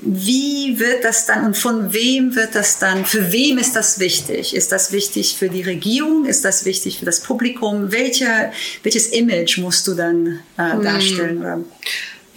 [0.00, 4.54] Wie wird das dann und von wem wird das dann, für wem ist das wichtig?
[4.54, 6.24] Ist das wichtig für die Regierung?
[6.24, 7.90] Ist das wichtig für das Publikum?
[7.90, 8.52] Welche,
[8.84, 11.38] welches Image musst du dann äh, darstellen?
[11.38, 11.60] Oder?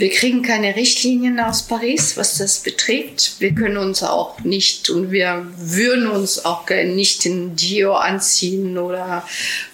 [0.01, 3.35] Wir kriegen keine Richtlinien aus Paris, was das betrifft.
[3.37, 9.23] Wir können uns auch nicht und wir würden uns auch nicht in Dior anziehen oder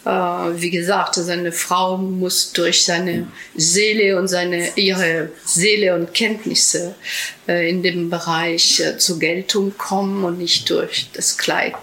[0.03, 6.13] äh, wie gesagt, also eine Frau muss durch seine Seele und seine ihre Seele und
[6.13, 6.95] Kenntnisse
[7.47, 11.73] äh, in dem Bereich äh, zur Geltung kommen und nicht durch das Kleid,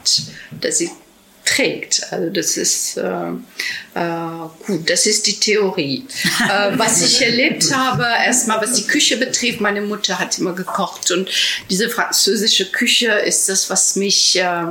[0.60, 0.90] das sie
[1.46, 2.06] trägt.
[2.10, 3.30] Also das ist äh,
[3.94, 6.04] äh, gut, das ist die Theorie.
[6.48, 11.10] äh, was ich erlebt habe, erstmal was die Küche betrifft, meine Mutter hat immer gekocht
[11.10, 11.28] und
[11.70, 14.64] diese französische Küche ist das, was mich äh,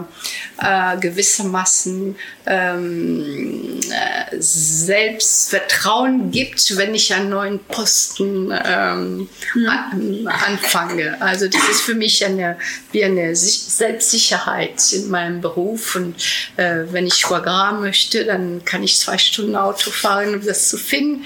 [0.59, 9.29] äh, gewissermaßen ähm, äh, Selbstvertrauen gibt, wenn ich einen neuen Posten ähm,
[9.67, 11.21] an, anfange.
[11.21, 12.57] Also das ist für mich eine,
[12.91, 15.95] wie eine Sich- Selbstsicherheit in meinem Beruf.
[15.95, 16.15] Und
[16.57, 20.77] äh, wenn ich Foie möchte, dann kann ich zwei Stunden Auto fahren, um das zu
[20.77, 21.25] finden.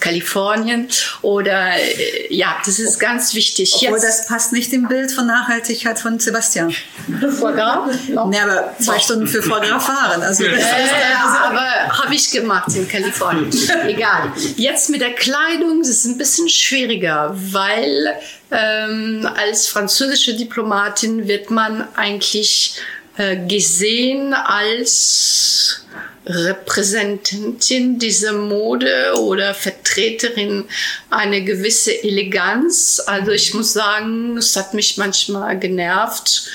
[0.00, 0.88] Kalifornien
[1.20, 3.74] oder äh, ja, das ist ganz wichtig.
[3.74, 6.74] Obwohl Jetzt das passt nicht im Bild von Nachhaltigkeit von Sebastian.
[7.38, 7.90] Foie Gras?
[8.08, 8.26] No.
[8.28, 10.22] Ne, aber zwei Stunden für Foie Gras fahren.
[10.22, 10.58] Also Äh,
[11.22, 11.66] aber
[12.02, 13.50] habe ich gemacht in Kalifornien.
[13.86, 14.32] Egal.
[14.56, 18.14] Jetzt mit der Kleidung das ist es ein bisschen schwieriger, weil
[18.50, 22.80] ähm, als französische Diplomatin wird man eigentlich
[23.18, 25.84] äh, gesehen als
[26.30, 30.64] Repräsentantin dieser Mode oder Vertreterin
[31.10, 33.02] eine gewisse Eleganz.
[33.06, 36.48] Also ich muss sagen, es hat mich manchmal genervt,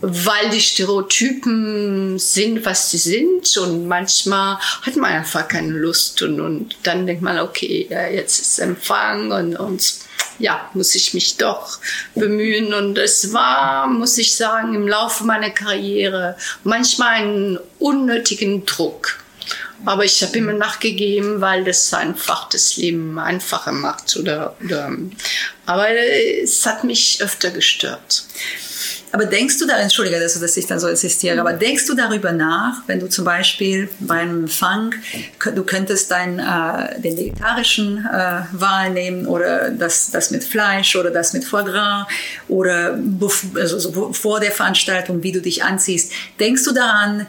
[0.00, 6.40] weil die Stereotypen sind, was sie sind und manchmal hat man einfach keine Lust und,
[6.40, 10.05] und dann denkt man, okay, ja, jetzt ist Empfang und, und
[10.38, 11.78] ja, muss ich mich doch
[12.14, 12.74] bemühen.
[12.74, 19.18] Und es war, muss ich sagen, im Laufe meiner Karriere manchmal einen unnötigen Druck.
[19.84, 24.16] Aber ich habe immer nachgegeben, weil das einfach das Leben einfacher macht.
[24.16, 24.90] Oder, oder,
[25.66, 28.24] aber es hat mich öfter gestört.
[29.16, 32.32] Aber denkst du da, entschuldige, dass, dass ich dann so insistiere, aber denkst du darüber
[32.32, 38.90] nach, wenn du zum Beispiel beim kö- du könntest dein, äh, den vegetarischen äh, Wahl
[38.90, 42.06] nehmen oder das, das mit Fleisch oder das mit Foie Gras
[42.48, 42.98] oder
[43.54, 46.12] also so vor der Veranstaltung, wie du dich anziehst.
[46.38, 47.26] Denkst du daran,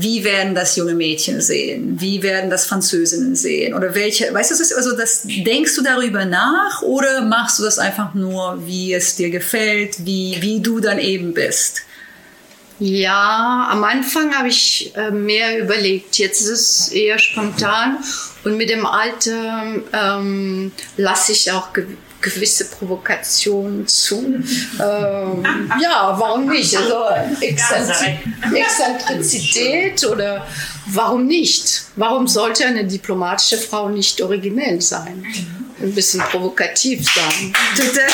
[0.00, 2.00] wie werden das junge Mädchen sehen?
[2.00, 3.74] Wie werden das Französinnen sehen?
[3.74, 8.14] Oder welche, weißt du, also das, denkst du darüber nach oder machst du das einfach
[8.14, 11.82] nur, wie es dir gefällt, wie, wie du dann eben bist?
[12.78, 16.18] Ja, am Anfang habe ich äh, mehr überlegt.
[16.18, 17.98] Jetzt ist es eher spontan
[18.44, 21.68] und mit dem Alter ähm, lasse ich auch
[22.30, 24.42] gewisse Provokationen zu.
[24.80, 26.76] Ähm, ja, warum nicht?
[26.76, 27.04] Also
[27.40, 28.18] Exzentri
[28.54, 30.46] Exzentrizität oder
[30.86, 31.84] warum nicht?
[31.96, 35.24] Warum sollte eine diplomatische Frau nicht originell sein?
[35.78, 37.52] ein bisschen provokativ sagen.
[37.76, 38.06] Total.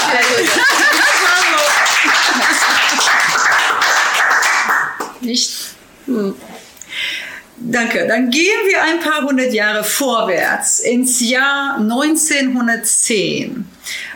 [5.20, 5.53] Nicht?
[7.59, 8.07] Danke.
[8.09, 13.64] Dann gehen wir ein paar hundert Jahre vorwärts ins Jahr 1910,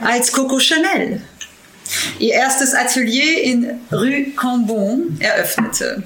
[0.01, 1.23] als Coco Chanel
[2.19, 6.03] ihr erstes Atelier in Rue Cambon eröffnete.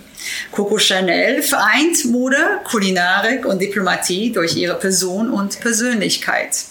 [0.53, 6.65] Coco Chanel vereint Mode, Kulinarik und Diplomatie durch ihre Person und Persönlichkeit.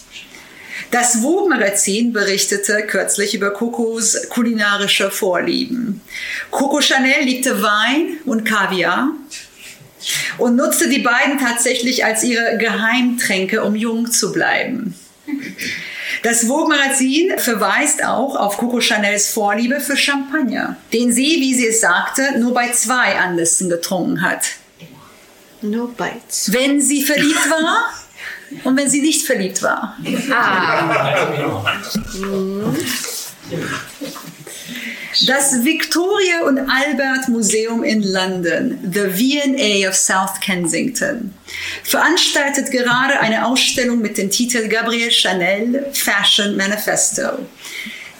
[0.90, 6.00] Das Vogue-Magazin berichtete kürzlich über Cocos kulinarische Vorlieben.
[6.50, 9.10] Coco Chanel liebte Wein und Kaviar
[10.38, 14.94] und nutzte die beiden tatsächlich als ihre Geheimtränke, um jung zu bleiben.
[16.22, 21.80] Das Vogue-Magazin verweist auch auf Coco Chanels Vorliebe für Champagner, den sie, wie sie es
[21.80, 24.46] sagte, nur bei zwei Anlässen getrunken hat.
[25.62, 26.58] Nur bei zwei.
[26.58, 27.90] Wenn sie verliebt war
[28.64, 29.96] und wenn sie nicht verliebt war.
[30.30, 31.16] Ah.
[35.26, 41.34] Das Victoria und Albert Museum in London, the V&A of South Kensington,
[41.82, 47.44] veranstaltet gerade eine Ausstellung mit dem Titel Gabrielle Chanel Fashion Manifesto.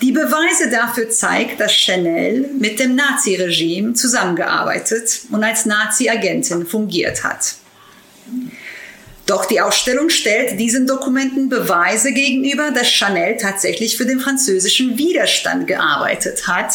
[0.02, 7.54] Die Beweise dafür zeigt, dass Chanel mit dem Naziregime zusammengearbeitet und als Nazi-Agentin fungiert hat.
[9.30, 15.68] Doch die Ausstellung stellt diesen Dokumenten Beweise gegenüber, dass Chanel tatsächlich für den französischen Widerstand
[15.68, 16.74] gearbeitet hat.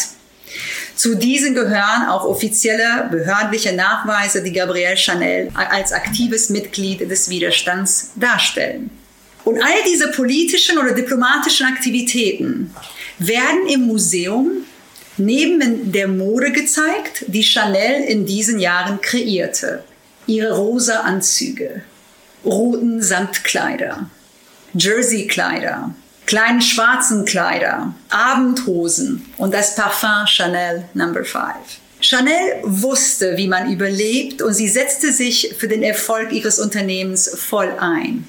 [0.95, 8.11] Zu diesen gehören auch offizielle behördliche Nachweise, die Gabrielle Chanel als aktives Mitglied des Widerstands
[8.15, 8.89] darstellen.
[9.43, 12.73] Und all diese politischen oder diplomatischen Aktivitäten
[13.19, 14.63] werden im Museum
[15.17, 19.83] neben der Mode gezeigt, die Chanel in diesen Jahren kreierte.
[20.25, 21.83] Ihre rosa Anzüge,
[22.45, 24.10] roten Samtkleider,
[24.73, 25.93] Jerseykleider,
[26.25, 31.13] kleinen schwarzen Kleider, Abendhosen und das Parfum Chanel no.
[31.13, 31.36] 5.
[32.01, 37.73] Chanel wusste, wie man überlebt und sie setzte sich für den Erfolg ihres Unternehmens voll
[37.79, 38.27] ein.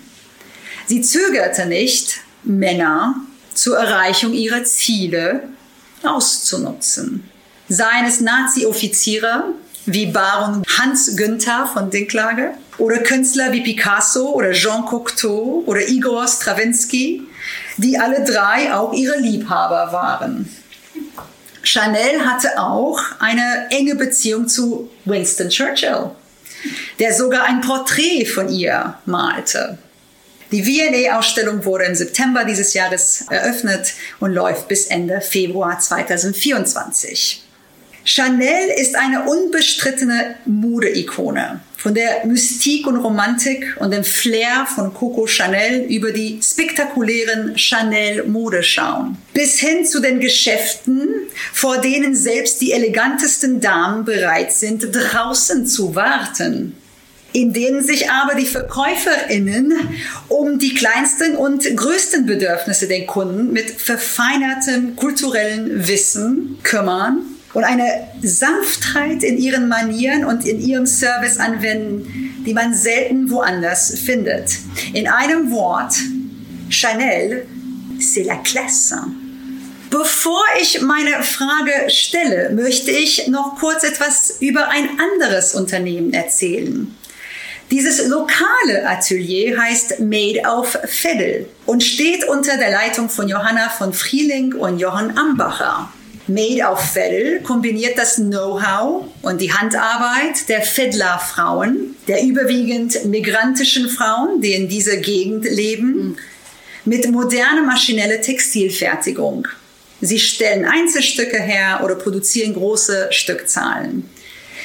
[0.87, 3.17] Sie zögerte nicht, Männer
[3.55, 5.49] zur Erreichung ihrer Ziele
[6.03, 7.29] auszunutzen.
[7.69, 9.55] Seien es Nazi-Offiziere
[9.87, 16.27] wie Baron Hans Günther von Dinklage oder Künstler wie Picasso oder Jean Cocteau oder Igor
[16.29, 17.23] Stravinsky,
[17.77, 20.49] die alle drei auch ihre Liebhaber waren.
[21.63, 26.11] Chanel hatte auch eine enge Beziehung zu Winston Churchill,
[27.01, 29.79] der sogar ein Porträt von ihr malte.
[30.53, 37.43] Die V&A-Ausstellung wurde im September dieses Jahres eröffnet und läuft bis Ende Februar 2024.
[38.05, 41.61] Chanel ist eine unbestrittene Modeikone.
[41.87, 49.17] Von der Mystik und Romantik und dem Flair von Coco Chanel über die spektakulären Chanel-Modeschauen.
[49.33, 51.09] Bis hin zu den Geschäften,
[51.53, 56.77] vor denen selbst die elegantesten Damen bereit sind, draußen zu warten.
[57.33, 59.73] In denen sich aber die Verkäuferinnen
[60.27, 68.07] um die kleinsten und größten Bedürfnisse der Kunden mit verfeinertem kulturellen Wissen kümmern und eine
[68.23, 74.59] Sanftheit in ihren Manieren und in ihrem Service anwenden, die man selten woanders findet.
[74.93, 75.95] In einem Wort,
[76.69, 77.47] Chanel,
[77.99, 78.97] c'est la classe.
[79.89, 86.95] Bevor ich meine Frage stelle, möchte ich noch kurz etwas über ein anderes Unternehmen erzählen.
[87.71, 93.95] Dieses lokale Atelier heißt Made of Veddel und steht unter der Leitung von Johanna von
[93.95, 95.91] Frieling und Johann Ambacher.
[96.29, 104.41] Made of Veddel kombiniert das Know-how und die Handarbeit der Veddler-Frauen, der überwiegend migrantischen Frauen,
[104.41, 106.17] die in dieser Gegend leben,
[106.85, 109.47] mit moderner maschineller Textilfertigung.
[110.01, 114.09] Sie stellen Einzelstücke her oder produzieren große Stückzahlen.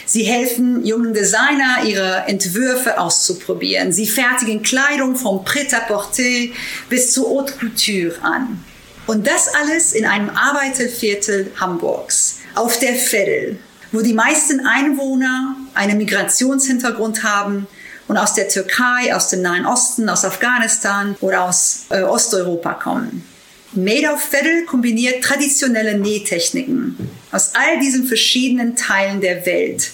[0.07, 3.91] Sie helfen jungen Designer, ihre Entwürfe auszuprobieren.
[3.91, 6.49] Sie fertigen Kleidung vom Prêt-à-porter
[6.89, 8.63] bis zur Haute Couture an.
[9.07, 13.59] Und das alles in einem Arbeiterviertel Hamburgs, auf der Veddel,
[13.91, 17.67] wo die meisten Einwohner einen Migrationshintergrund haben
[18.07, 23.25] und aus der Türkei, aus dem Nahen Osten, aus Afghanistan oder aus äh, Osteuropa kommen.
[23.73, 26.97] Made of Veddel kombiniert traditionelle Nähtechniken
[27.31, 29.91] aus all diesen verschiedenen Teilen der Welt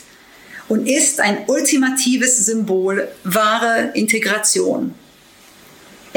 [0.68, 4.96] und ist ein ultimatives Symbol wahre Integration.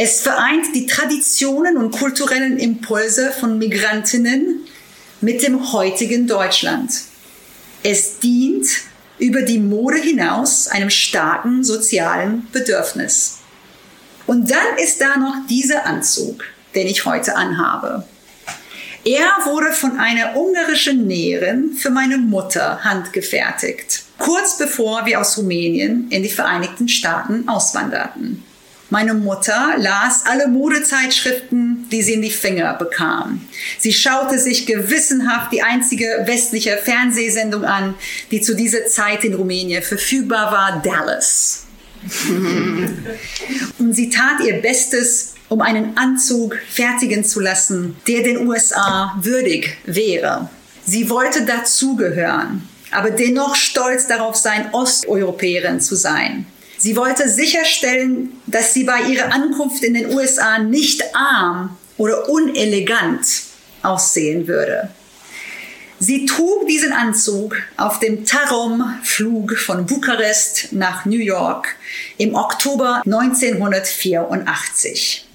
[0.03, 4.67] Es vereint die Traditionen und kulturellen Impulse von Migrantinnen
[5.21, 6.91] mit dem heutigen Deutschland.
[7.83, 8.67] Es dient
[9.19, 13.41] über die Mode hinaus einem starken sozialen Bedürfnis.
[14.27, 16.45] Und dann ist da noch dieser Anzug.
[16.75, 18.05] den ich heute anhabe.
[19.05, 26.09] Er wurde von einer ungarischen Näherin für meine Mutter handgefertigt, kurz bevor wir aus Rumänien
[26.11, 28.45] in die Vereinigten Staaten auswanderten.
[28.91, 33.47] Meine Mutter las alle Modezeitschriften, die sie in die Finger bekam.
[33.79, 37.95] Sie schaute sich gewissenhaft die einzige westliche Fernsehsendung an,
[38.33, 41.67] die zu dieser Zeit in Rumänien verfügbar war, Dallas.
[43.79, 49.77] Und sie tat ihr Bestes, um einen Anzug fertigen zu lassen, der den USA würdig
[49.85, 50.51] wäre.
[50.85, 56.47] Sie wollte dazugehören, aber dennoch stolz darauf sein, Osteuropäerin zu sein.
[56.81, 63.27] Sie wollte sicherstellen, dass sie bei ihrer Ankunft in den USA nicht arm oder unelegant
[63.83, 64.89] aussehen würde.
[65.99, 71.77] Sie trug diesen Anzug auf dem Tarom-Flug von Bukarest nach New York
[72.17, 75.27] im Oktober 1984.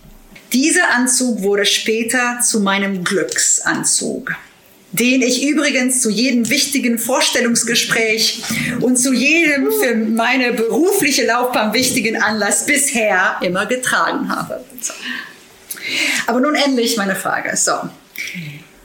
[0.51, 4.35] Dieser Anzug wurde später zu meinem Glücksanzug
[4.99, 8.41] den ich übrigens zu jedem wichtigen Vorstellungsgespräch
[8.79, 14.63] und zu jedem für meine berufliche Laufbahn wichtigen Anlass bisher immer getragen habe.
[16.27, 17.57] Aber nun endlich meine Frage.
[17.57, 17.73] So.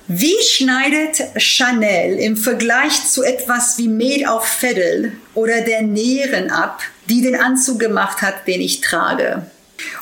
[0.09, 6.83] Wie schneidet Chanel im Vergleich zu etwas wie Made of Fiddle oder der Näherin ab,
[7.09, 9.47] die den Anzug gemacht hat, den ich trage?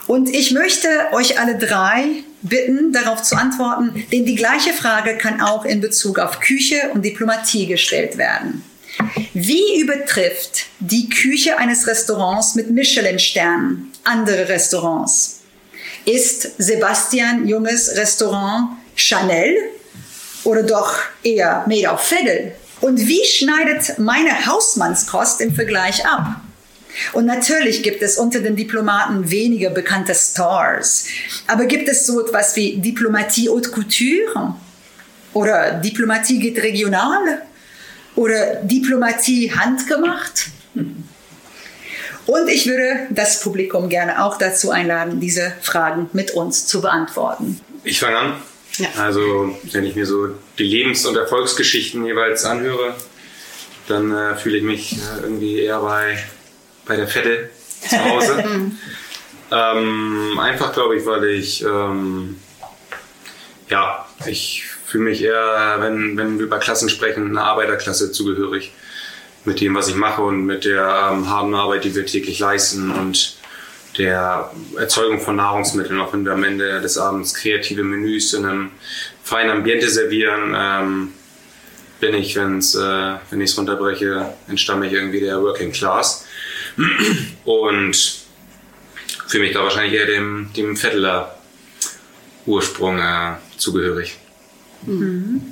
[0.06, 5.40] Und ich möchte euch alle drei bitten, darauf zu antworten, denn die gleiche Frage kann
[5.40, 8.64] auch in Bezug auf Küche und Diplomatie gestellt werden.
[9.32, 15.40] Wie übertrifft die Küche eines Restaurants mit Michelin-Sternen andere Restaurants?
[16.04, 19.56] Ist Sebastian Junges Restaurant Chanel
[20.44, 22.52] oder doch eher Made of Fiddle?
[22.80, 26.40] Und wie schneidet meine Hausmannskost im Vergleich ab?
[27.12, 31.06] Und natürlich gibt es unter den Diplomaten weniger bekannte Stars.
[31.46, 34.54] Aber gibt es so etwas wie Diplomatie haute couture?
[35.32, 37.42] Oder Diplomatie geht regional?
[38.16, 40.48] Oder Diplomatie handgemacht?
[42.26, 47.60] Und ich würde das Publikum gerne auch dazu einladen, diese Fragen mit uns zu beantworten.
[47.84, 48.32] Ich fange an.
[48.76, 48.88] Ja.
[48.98, 52.94] Also, wenn ich mir so die Lebens- und Erfolgsgeschichten jeweils anhöre,
[53.88, 56.18] dann äh, fühle ich mich äh, irgendwie eher bei
[56.88, 57.50] bei der Fette
[57.88, 58.44] zu Hause.
[59.52, 62.36] ähm, einfach glaube ich, weil ich ähm,
[63.70, 68.72] ja, ich fühle mich eher, wenn, wenn wir über Klassen sprechen, einer Arbeiterklasse zugehörig.
[69.44, 72.90] Mit dem, was ich mache und mit der ähm, harten Arbeit, die wir täglich leisten
[72.90, 73.36] und
[73.96, 78.70] der Erzeugung von Nahrungsmitteln, auch wenn wir am Ende des Abends kreative Menüs in einem
[79.22, 81.12] feinen Ambiente servieren, ähm,
[82.00, 86.26] bin ich, wenn's, äh, wenn ich es runterbreche, entstamme ich irgendwie der Working Class.
[87.44, 87.96] Und
[89.26, 91.38] fühle mich da wahrscheinlich eher dem, dem Vetteler
[92.46, 94.16] Ursprung äh, zugehörig.
[94.82, 95.42] Mhm.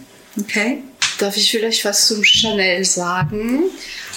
[0.41, 0.83] Okay.
[1.19, 3.65] Darf ich vielleicht was zum Chanel sagen?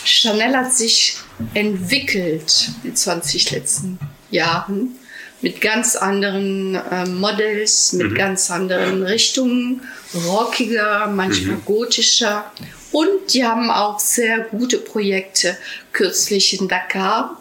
[0.05, 1.17] Chanel hat sich
[1.53, 3.99] entwickelt in den 20 letzten
[4.31, 4.95] Jahren
[5.41, 8.15] mit ganz anderen äh, Models, mit mhm.
[8.15, 9.81] ganz anderen Richtungen,
[10.13, 11.65] rockiger, manchmal mhm.
[11.65, 12.51] gotischer.
[12.91, 15.57] Und die haben auch sehr gute Projekte.
[15.91, 17.37] Kürzlich in Dakar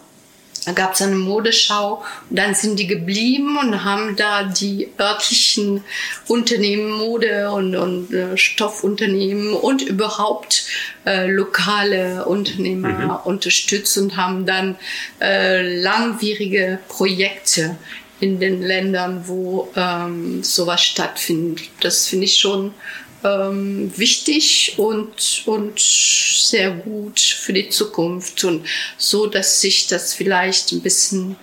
[0.68, 5.82] da gab es eine Modeschau und dann sind die geblieben und haben da die örtlichen
[6.26, 10.66] Unternehmen, Mode und, und äh, Stoffunternehmen und überhaupt
[11.06, 13.10] äh, lokale Unternehmer mhm.
[13.24, 14.76] unterstützt und haben dann
[15.22, 17.78] äh, langwierige Projekte
[18.20, 21.70] in den Ländern, wo ähm, sowas stattfindet.
[21.80, 22.74] Das finde ich schon
[23.24, 30.72] ähm, wichtig und, und sehr gut für die Zukunft und so, dass sich das vielleicht
[30.72, 31.36] ein bisschen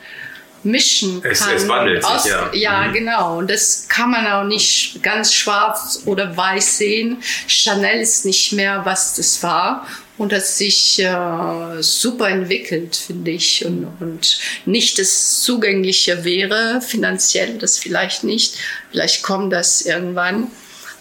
[0.64, 1.32] mischen kann.
[1.32, 2.50] Es, es wandelt aus, sich, ja.
[2.54, 2.94] Ja, mhm.
[2.94, 3.38] genau.
[3.38, 7.18] Und das kann man auch nicht ganz schwarz oder weiß sehen.
[7.48, 9.88] Chanel ist nicht mehr, was das war.
[10.18, 13.66] Und das sich äh, super entwickelt, finde ich.
[13.66, 18.56] Und, und nicht das Zugängliche wäre, finanziell das vielleicht nicht.
[18.92, 20.50] Vielleicht kommt das irgendwann.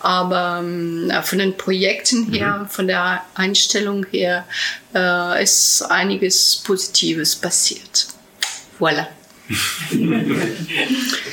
[0.04, 2.68] Aber ähm, von den Projekten her, mhm.
[2.68, 4.44] von der Einstellung her,
[4.94, 8.08] äh, ist einiges Positives passiert.
[8.78, 9.06] Voilà.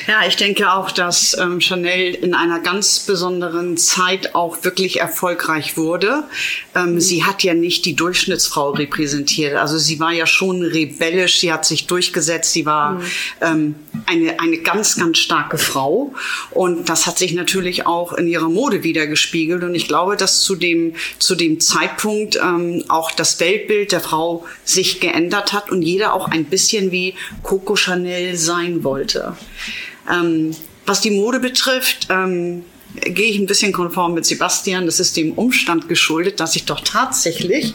[0.07, 5.77] ja, ich denke auch, dass ähm, Chanel in einer ganz besonderen Zeit auch wirklich erfolgreich
[5.77, 6.25] wurde.
[6.75, 6.99] Ähm, mhm.
[6.99, 9.55] Sie hat ja nicht die Durchschnittsfrau repräsentiert.
[9.55, 13.05] Also sie war ja schon rebellisch, sie hat sich durchgesetzt, sie war mhm.
[13.39, 13.75] ähm,
[14.05, 16.13] eine, eine ganz, ganz starke Frau.
[16.49, 19.63] Und das hat sich natürlich auch in ihrer Mode wiedergespiegelt.
[19.63, 24.45] Und ich glaube, dass zu dem, zu dem Zeitpunkt ähm, auch das Weltbild der Frau
[24.65, 28.00] sich geändert hat und jeder auch ein bisschen wie Coco Chanel
[28.35, 29.35] sein wollte.
[30.11, 32.63] Ähm, Was die Mode betrifft, ähm,
[32.95, 34.85] gehe ich ein bisschen konform mit Sebastian.
[34.85, 37.73] Das ist dem Umstand geschuldet, dass ich doch tatsächlich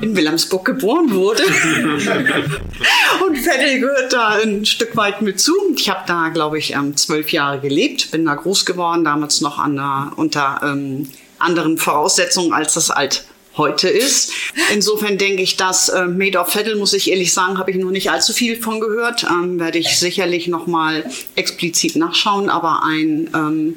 [0.00, 1.42] in Wilhelmsburg geboren wurde.
[3.26, 5.54] und Vettel gehört da ein Stück weit mit zu.
[5.76, 9.58] Ich habe da, glaube ich, ähm, zwölf Jahre gelebt, bin da groß geworden, damals noch
[9.58, 11.08] an der, unter ähm,
[11.38, 13.24] anderen Voraussetzungen, als das alt
[13.56, 14.32] heute ist.
[14.72, 17.90] Insofern denke ich, dass äh, Made of Vettel, muss ich ehrlich sagen, habe ich noch
[17.90, 19.24] nicht allzu viel von gehört.
[19.24, 21.04] Ähm, werde ich sicherlich noch mal
[21.36, 23.76] explizit nachschauen, aber ein ähm,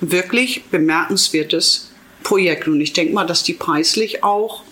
[0.00, 1.90] wirklich bemerkenswertes
[2.22, 2.68] Projekt.
[2.68, 4.62] Und ich denke mal, dass die preislich auch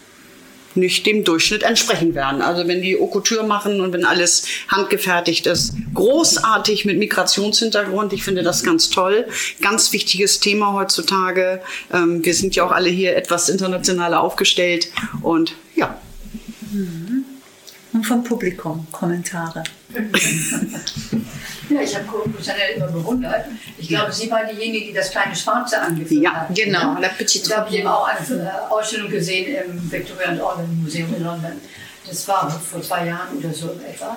[0.75, 2.43] nicht dem Durchschnitt entsprechen werden.
[2.43, 8.13] Also wenn die Haute machen und wenn alles handgefertigt ist, großartig mit Migrationshintergrund.
[8.13, 9.27] Ich finde das ganz toll.
[9.61, 11.61] Ganz wichtiges Thema heutzutage.
[11.93, 14.89] Ähm, wir sind ja auch alle hier etwas internationaler aufgestellt
[15.23, 16.01] und ja.
[17.93, 19.65] Und vom Publikum Kommentare.
[21.71, 23.45] Ja, ich habe Coco Chanel immer bewundert.
[23.79, 26.55] Ich glaube, sie war diejenige, die das kleine Schwarze angeführt Ja, hat.
[26.55, 26.97] genau?
[27.01, 30.69] La Petite Da habe ich eben auch eine äh, Ausstellung gesehen im Victoria and Albert
[30.83, 31.53] Museum in London.
[32.09, 34.17] Das war vor zwei Jahren oder so etwa.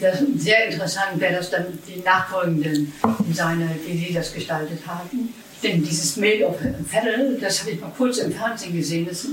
[0.00, 2.92] Das sehr interessant, wer das dann, die nachfolgenden
[3.28, 5.32] Designer, wie sie das gestaltet haben.
[5.62, 6.56] Denn dieses Made of
[6.90, 9.06] Federal, das habe ich mal kurz im Fernsehen gesehen.
[9.08, 9.24] Das,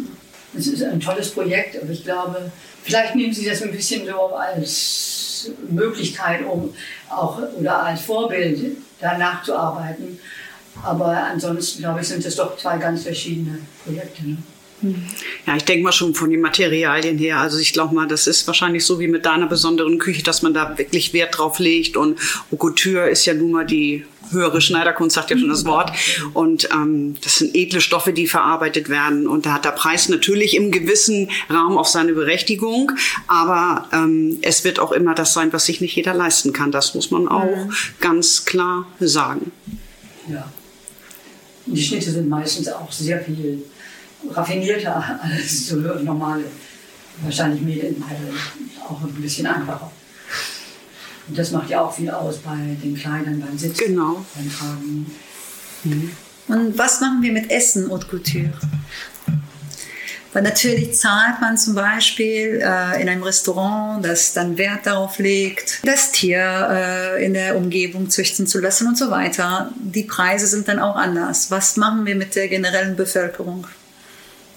[0.54, 2.52] das ist ein tolles Projekt, aber ich glaube,
[2.84, 5.31] vielleicht nehmen Sie das ein bisschen so als
[5.70, 6.74] Möglichkeit, um
[7.10, 10.20] auch oder als Vorbild danach zu arbeiten.
[10.84, 14.28] Aber ansonsten, glaube ich, sind das doch zwei ganz verschiedene Projekte.
[14.28, 14.38] Ne?
[15.46, 17.38] Ja, ich denke mal schon von den Materialien her.
[17.38, 20.54] Also ich glaube mal, das ist wahrscheinlich so wie mit deiner besonderen Küche, dass man
[20.54, 21.98] da wirklich Wert drauf legt.
[21.98, 22.20] Und
[22.58, 25.92] Couture ist ja nun mal die höhere Schneiderkunst, sagt ja schon das Wort.
[26.34, 29.28] Und ähm, das sind edle Stoffe, die verarbeitet werden.
[29.28, 32.92] Und da hat der Preis natürlich im gewissen Rahmen auch seine Berechtigung.
[33.28, 36.72] Aber ähm, es wird auch immer das sein, was sich nicht jeder leisten kann.
[36.72, 37.68] Das muss man auch
[38.00, 39.52] ganz klar sagen.
[40.32, 40.52] Ja.
[41.66, 43.64] Die Schnitte sind meistens auch sehr viel
[44.30, 46.44] raffinierter als so normale.
[47.24, 47.96] Wahrscheinlich Mehl
[48.88, 49.92] auch ein bisschen einfacher.
[51.28, 54.26] Und das macht ja auch viel aus bei den Kleidern, beim Sitzen, Genau.
[54.36, 55.16] beim Tragen.
[56.48, 58.52] Und was machen wir mit Essen Haute Couture?
[60.34, 65.86] Weil natürlich zahlt man zum Beispiel äh, in einem Restaurant, das dann Wert darauf legt,
[65.86, 66.40] das Tier
[66.72, 69.72] äh, in der Umgebung züchten zu lassen und so weiter.
[69.76, 71.52] Die Preise sind dann auch anders.
[71.52, 73.68] Was machen wir mit der generellen Bevölkerung,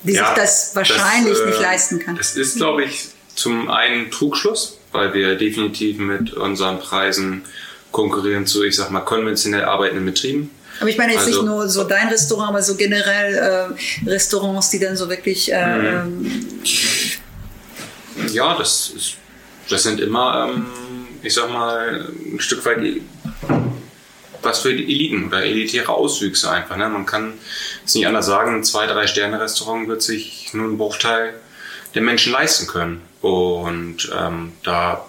[0.05, 2.17] die Ja, sich das wahrscheinlich äh, nicht leisten kann?
[2.17, 7.43] Das ist, glaube ich, zum einen Trugschluss, weil wir definitiv mit unseren Preisen
[7.91, 10.51] konkurrieren zu, ich sag mal, konventionell arbeitenden Betrieben.
[10.81, 14.71] Aber ich meine jetzt Also- nicht nur so dein Restaurant, aber so generell äh, Restaurants,
[14.71, 16.03] die dann so wirklich äh,
[18.33, 19.15] Ja, das, ist,
[19.69, 20.67] das sind immer, ähm,
[21.23, 22.79] ich sag mal, ein Stück weit
[24.45, 26.77] was für Eliten oder elitäre Auswüchse einfach.
[26.77, 26.89] Ne?
[26.89, 27.35] Man kann
[27.85, 31.35] es nicht anders sagen, ein zwei, drei Sterne Restaurant wird sich nur ein Bruchteil
[31.95, 33.03] der Menschen leisten können.
[33.21, 35.05] Und ähm, da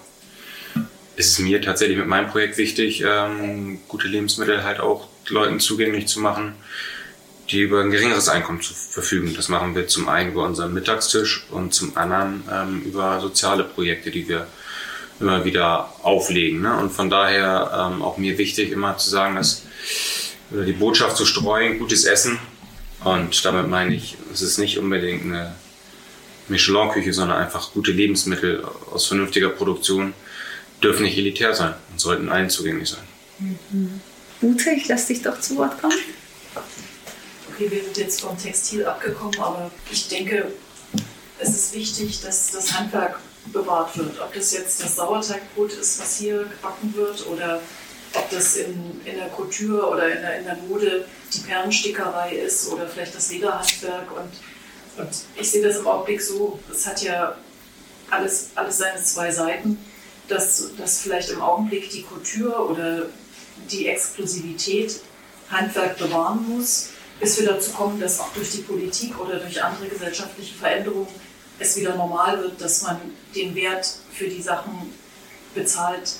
[1.16, 6.06] ist es mir tatsächlich mit meinem Projekt wichtig, ähm, gute Lebensmittel halt auch Leuten zugänglich
[6.06, 6.54] zu machen,
[7.50, 9.34] die über ein geringeres Einkommen zu verfügen.
[9.34, 14.10] Das machen wir zum einen über unseren Mittagstisch und zum anderen ähm, über soziale Projekte,
[14.10, 14.46] die wir
[15.20, 16.62] immer wieder auflegen.
[16.62, 16.76] Ne?
[16.76, 19.62] Und von daher ähm, auch mir wichtig, immer zu sagen, dass
[20.50, 22.38] oder die Botschaft zu streuen, gutes Essen.
[23.04, 25.54] Und damit meine ich, es ist nicht unbedingt eine
[26.48, 30.14] Michelin-Küche, sondern einfach gute Lebensmittel aus vernünftiger Produktion
[30.82, 34.00] dürfen nicht elitär sein und sollten allen zugänglich sein.
[34.42, 35.96] Ute, ich lass dich doch zu Wort kommen.
[37.52, 40.52] Okay, wir sind jetzt vom Textil abgekommen, aber ich denke,
[41.38, 43.18] es ist wichtig, dass das Handwerk
[43.52, 44.20] bewahrt wird.
[44.20, 47.60] Ob das jetzt das Sauerteigbrot ist, was hier gebacken wird, oder
[48.14, 52.72] ob das in, in der Couture oder in der, in der Mode die Perlenstickerei ist
[52.72, 54.10] oder vielleicht das Lederhandwerk.
[54.12, 57.36] Und, und ich sehe das im Augenblick so, es hat ja
[58.10, 59.78] alles, alles seine zwei Seiten,
[60.28, 63.06] dass, dass vielleicht im Augenblick die Couture oder
[63.70, 65.00] die Exklusivität
[65.50, 66.90] Handwerk bewahren muss,
[67.20, 71.08] bis wir dazu kommen, dass auch durch die Politik oder durch andere gesellschaftliche Veränderungen
[71.58, 73.00] es wieder normal wird, dass man
[73.34, 74.92] den Wert für die Sachen
[75.54, 76.16] bezahlt,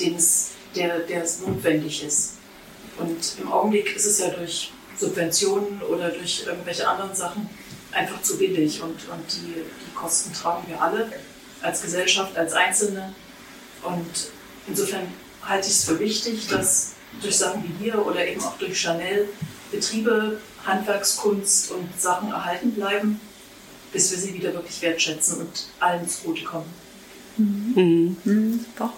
[0.00, 2.34] den es, der, der es notwendig ist.
[2.98, 7.48] Und im Augenblick ist es ja durch Subventionen oder durch irgendwelche anderen Sachen
[7.92, 11.12] einfach zu billig und, und die, die Kosten tragen wir alle
[11.62, 13.14] als Gesellschaft, als Einzelne.
[13.82, 14.30] Und
[14.66, 15.06] insofern
[15.42, 19.28] halte ich es für wichtig, dass durch Sachen wie hier oder eben auch durch Chanel
[19.70, 23.20] Betriebe, Handwerkskunst und Sachen erhalten bleiben,
[23.94, 26.68] bis wir sie wieder wirklich wertschätzen und allen zugutekommen.
[27.38, 28.92] Mhm, super.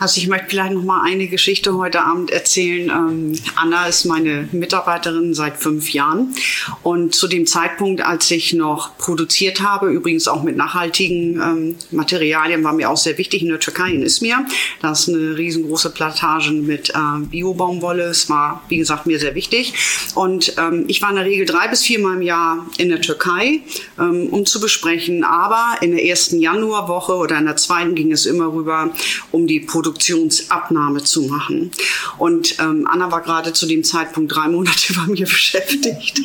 [0.00, 2.88] Also ich möchte vielleicht noch mal eine Geschichte heute Abend erzählen.
[2.88, 6.34] Ähm, Anna ist meine Mitarbeiterin seit fünf Jahren
[6.82, 12.64] und zu dem Zeitpunkt, als ich noch produziert habe, übrigens auch mit nachhaltigen ähm, Materialien,
[12.64, 14.46] war mir auch sehr wichtig in der Türkei in Izmir.
[14.80, 18.04] Da ist eine riesengroße Plantage mit äh, Biobaumwolle.
[18.04, 19.74] Es war, wie gesagt, mir sehr wichtig.
[20.14, 23.60] Und ähm, ich war in der Regel drei bis viermal im Jahr in der Türkei,
[23.98, 25.24] ähm, um zu besprechen.
[25.24, 28.94] Aber in der ersten Januarwoche oder in der zweiten ging es immer rüber,
[29.30, 31.70] um die Produktionsabnahme zu machen.
[32.18, 36.20] Und ähm, Anna war gerade zu dem Zeitpunkt drei Monate bei mir beschäftigt.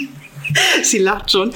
[0.84, 1.51] Sie lacht schon.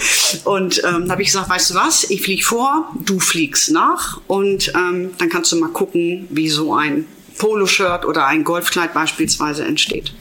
[0.45, 4.73] Und ähm, habe ich gesagt, weißt du was, ich fliege vor, du fliegst nach und
[4.75, 7.05] ähm, dann kannst du mal gucken, wie so ein
[7.37, 10.13] Poloshirt oder ein Golfkleid beispielsweise entsteht.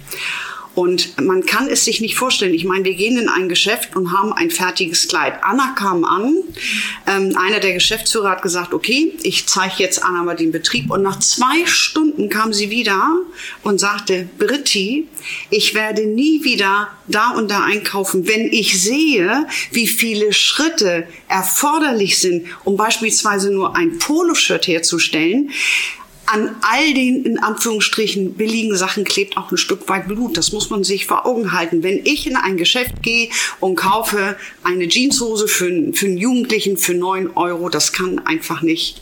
[0.78, 2.54] Und man kann es sich nicht vorstellen.
[2.54, 5.34] Ich meine, wir gehen in ein Geschäft und haben ein fertiges Kleid.
[5.42, 6.36] Anna kam an.
[7.04, 10.88] Ähm, einer der Geschäftsführer hat gesagt, okay, ich zeige jetzt Anna mal den Betrieb.
[10.92, 13.10] Und nach zwei Stunden kam sie wieder
[13.64, 15.08] und sagte, Britti,
[15.50, 22.20] ich werde nie wieder da und da einkaufen, wenn ich sehe, wie viele Schritte erforderlich
[22.20, 25.50] sind, um beispielsweise nur ein Poloshirt herzustellen
[26.30, 30.36] an all den in Anführungsstrichen billigen Sachen klebt auch ein Stück weit Blut.
[30.36, 31.82] Das muss man sich vor Augen halten.
[31.82, 36.94] Wenn ich in ein Geschäft gehe und kaufe eine Jeanshose für, für einen Jugendlichen für
[36.94, 39.00] neun Euro, das kann einfach nicht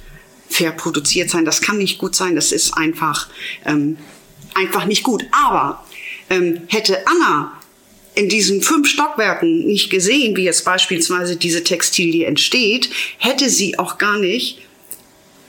[0.49, 1.45] fair produziert sein.
[1.45, 2.37] Das kann nicht gut sein.
[2.37, 3.29] Das ist einfach,
[3.64, 3.97] ähm,
[4.55, 5.24] einfach nicht gut.
[5.33, 5.85] Aber
[6.31, 7.61] ähm, hätte Anna
[8.14, 13.99] in diesen fünf Stockwerken nicht gesehen, wie jetzt beispielsweise diese Textilie entsteht, hätte sie auch
[13.99, 14.61] gar nicht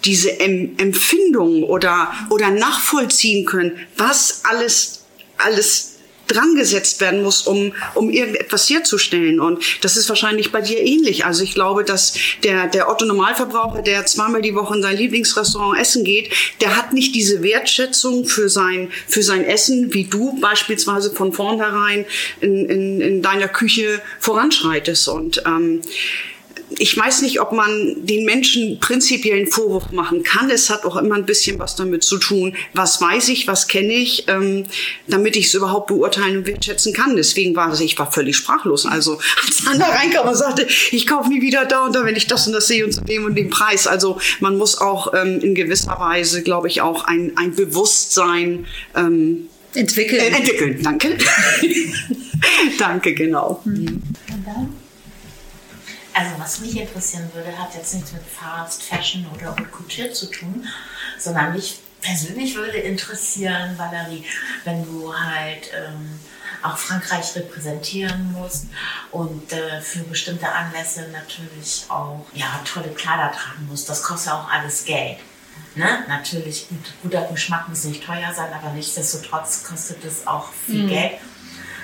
[0.06, 5.04] diese Empfindung oder, oder nachvollziehen können, was alles,
[5.38, 9.40] alles dran gesetzt werden muss, um, um irgendetwas herzustellen.
[9.40, 11.26] Und das ist wahrscheinlich bei dir ähnlich.
[11.26, 15.80] Also ich glaube, dass der, der Otto Normalverbraucher, der zweimal die Woche in sein Lieblingsrestaurant
[15.80, 16.32] essen geht,
[16.62, 22.06] der hat nicht diese Wertschätzung für sein, für sein Essen, wie du beispielsweise von vornherein
[22.42, 25.08] in, in, in deiner Küche voranschreitest.
[25.08, 25.82] Und ähm,
[26.70, 30.50] ich weiß nicht, ob man den Menschen prinzipiell einen Vorwurf machen kann.
[30.50, 33.94] Es hat auch immer ein bisschen was damit zu tun, was weiß ich, was kenne
[33.94, 34.66] ich, ähm,
[35.08, 37.16] damit ich es überhaupt beurteilen und wertschätzen kann.
[37.16, 38.86] Deswegen war es, ich war völlig sprachlos.
[38.86, 42.28] Also als Anna reinkam und sagte, ich kaufe nie wieder da und da, wenn ich
[42.28, 43.88] das und das sehe und zu dem und dem Preis.
[43.88, 48.66] Also man muss auch ähm, in gewisser Weise, glaube ich, auch ein, ein Bewusstsein
[48.96, 50.22] ähm, entwickeln.
[50.22, 51.18] Äh, entwickeln, danke.
[52.80, 53.62] danke, genau.
[53.64, 54.02] Mhm.
[56.18, 60.26] Also was mich interessieren würde, hat jetzt nichts mit Fast Fashion oder Haute Couture zu
[60.32, 60.68] tun,
[61.20, 64.26] sondern mich persönlich würde interessieren, Valerie,
[64.64, 66.20] wenn du halt ähm,
[66.64, 68.66] auch Frankreich repräsentieren musst
[69.12, 73.88] und äh, für bestimmte Anlässe natürlich auch ja, tolle Kleider tragen musst.
[73.88, 75.18] Das kostet ja auch alles Geld.
[75.76, 76.04] Ne?
[76.08, 80.90] Natürlich, gut, guter Geschmack muss nicht teuer sein, aber nichtsdestotrotz kostet es auch viel mhm.
[80.90, 81.20] Geld.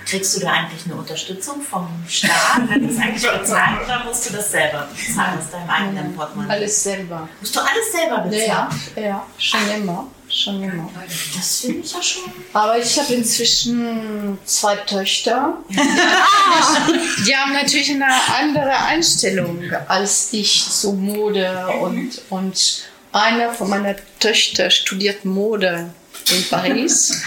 [0.06, 2.70] Kriegst du da eigentlich eine Unterstützung vom Staat?
[2.70, 6.52] Wird das eigentlich bezahlen oder musst du das selber bezahlen aus deinem eigenen Portemonnaie?
[6.54, 7.28] Alles selber.
[7.40, 8.82] Musst du alles selber bezahlen?
[8.96, 10.08] Ja, ja, schon immer.
[10.30, 10.90] Schon immer.
[11.36, 12.24] Das finde ich ja schon.
[12.54, 15.58] Aber ich habe inzwischen zwei Töchter.
[15.70, 18.08] Die haben natürlich eine
[18.40, 25.94] andere Einstellung als ich zu Mode und, und eine von meiner Töchter studiert Mode
[26.32, 27.22] in Paris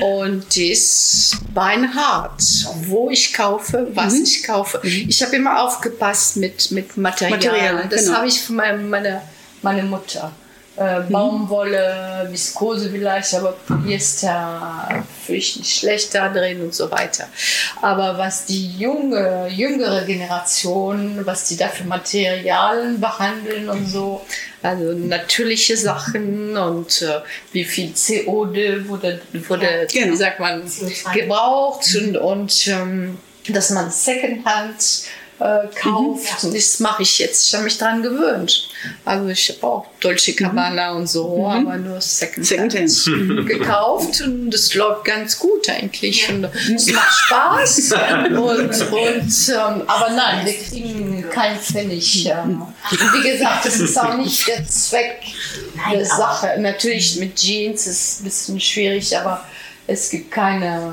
[0.00, 2.42] und die ist beinhart,
[2.86, 4.22] wo ich kaufe, was mhm.
[4.24, 4.80] ich kaufe.
[4.82, 5.06] Mhm.
[5.08, 7.38] Ich habe immer aufgepasst mit, mit Material.
[7.38, 8.18] Material das genau.
[8.18, 9.22] habe ich von meiner meine,
[9.62, 10.32] meine Mutter.
[10.76, 11.08] Äh, mhm.
[11.08, 17.26] Baumwolle, Viskose vielleicht, aber Polyester fühle ich nicht schlechter drin und so weiter.
[17.82, 24.24] Aber was die junge, jüngere Generation, was die da für Materialien behandeln und so,
[24.62, 27.20] also natürliche Sachen und äh,
[27.52, 30.16] wie viel CO2 wurde, wurde ja, genau.
[30.16, 30.62] sagt man,
[31.14, 35.04] gebraucht und, und ähm, dass man Secondhand
[35.40, 36.44] äh, kauft.
[36.44, 36.54] Mhm.
[36.54, 37.46] Das mache ich jetzt.
[37.46, 38.68] Ich habe mich daran gewöhnt.
[39.04, 41.00] Also ich habe auch Dolce Cabana mhm.
[41.00, 41.66] und so, mhm.
[41.66, 46.28] aber nur Secondhand Second gekauft und das läuft ganz gut eigentlich.
[46.28, 47.92] Und es macht Spaß.
[48.30, 52.26] und, und ähm, aber nein, wir kriegen keinen Pfennig.
[52.26, 52.62] Ähm.
[52.90, 55.22] Und wie gesagt, das ist auch nicht der Zweck
[55.92, 56.54] der Sache.
[56.58, 59.44] Natürlich mit Jeans ist es ein bisschen schwierig, aber
[59.88, 60.92] es gibt keine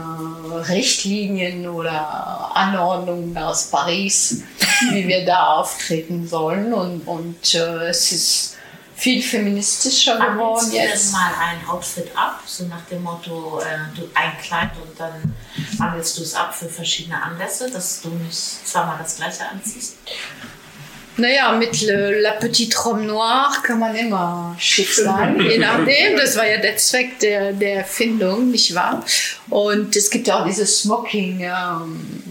[0.70, 4.41] Richtlinien oder Anordnungen aus Paris,
[4.91, 6.74] wie wir da auftreten sollen.
[6.74, 8.58] Und, und äh, es ist
[8.96, 10.89] viel feministischer geworden jetzt.
[10.89, 15.36] jetzt mal ein Outfit ab, so nach dem Motto, äh, du ein Kleid und dann
[15.78, 19.98] wandelst du es ab für verschiedene Anlässe, dass du nicht zweimal das gleiche anziehst?
[21.18, 26.18] Naja, mit Le, La Petite Robe Noire kann man immer schick sein, je nachdem.
[26.18, 29.03] Das war ja der Zweck der, der Erfindung, nicht wahr?
[29.49, 32.24] Und es gibt ja auch dieses Smoking, ähm,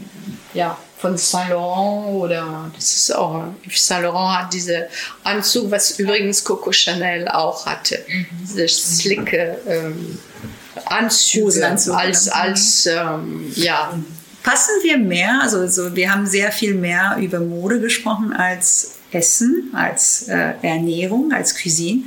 [0.53, 4.89] ja, von Saint Laurent oder das ist auch, Saint Laurent hat diese
[5.23, 8.05] Anzug, was übrigens Coco Chanel auch hatte.
[8.41, 10.19] Diese slicke ähm,
[10.87, 12.33] Anzüge als, ja.
[12.33, 13.93] als ähm, ja,
[14.45, 19.71] Passen wir mehr, also so, wir haben sehr viel mehr über Mode gesprochen als Essen,
[19.73, 22.03] als äh, Ernährung, als Cuisine.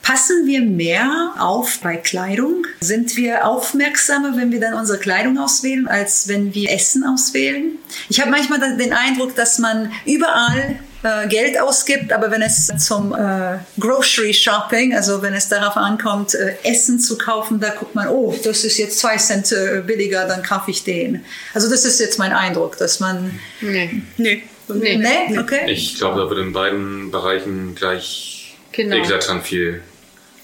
[0.00, 2.66] Passen wir mehr auf bei Kleidung?
[2.80, 7.72] Sind wir aufmerksamer, wenn wir dann unsere Kleidung auswählen, als wenn wir Essen auswählen?
[8.08, 13.14] Ich habe manchmal den Eindruck, dass man überall äh, Geld ausgibt, aber wenn es zum
[13.14, 18.08] äh, Grocery Shopping, also wenn es darauf ankommt, äh, Essen zu kaufen, da guckt man,
[18.08, 21.24] oh, das ist jetzt zwei Cent äh, billiger, dann kaufe ich den.
[21.54, 23.38] Also das ist jetzt mein Eindruck, dass man...
[23.60, 24.02] nee.
[24.16, 24.42] Nee.
[24.68, 24.96] Nee.
[24.96, 25.70] Nee, okay.
[25.70, 28.32] Ich glaube, da wird in beiden Bereichen gleich
[28.72, 28.96] Genau.
[28.96, 29.82] eklatant viel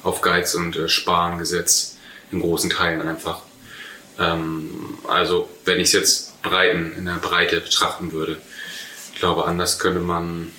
[0.03, 1.97] auf Geiz und äh, Sparen gesetzt.
[2.31, 3.41] In großen Teilen einfach.
[4.19, 8.37] Ähm, also, wenn ich es jetzt breiten, in der Breite betrachten würde,
[9.19, 10.53] ich glaube, anders könnte man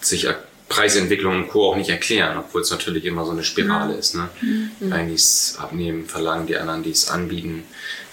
[0.00, 0.26] sich
[0.70, 1.68] Preisentwicklung und Co.
[1.68, 4.14] auch nicht erklären, obwohl es natürlich immer so eine Spirale ist.
[4.14, 4.30] Ne?
[4.40, 7.64] Die einen, die es abnehmen, verlangen, die anderen, die es anbieten.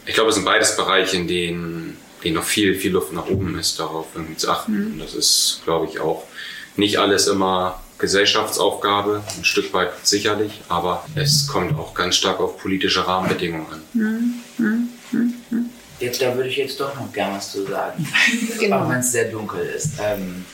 [0.05, 3.57] Ich glaube, es sind beides Bereiche, in denen, denen noch viel, viel Luft nach oben
[3.57, 4.91] ist, darauf irgendwie zu achten.
[4.91, 6.25] Und das ist, glaube ich, auch
[6.75, 12.57] nicht alles immer Gesellschaftsaufgabe, ein Stück weit sicherlich, aber es kommt auch ganz stark auf
[12.57, 13.81] politische Rahmenbedingungen an.
[15.99, 18.07] Jetzt, da würde ich jetzt doch noch gern was zu sagen.
[18.59, 18.83] Genau.
[18.83, 19.93] Auch wenn es sehr dunkel ist.
[20.01, 20.45] Ähm,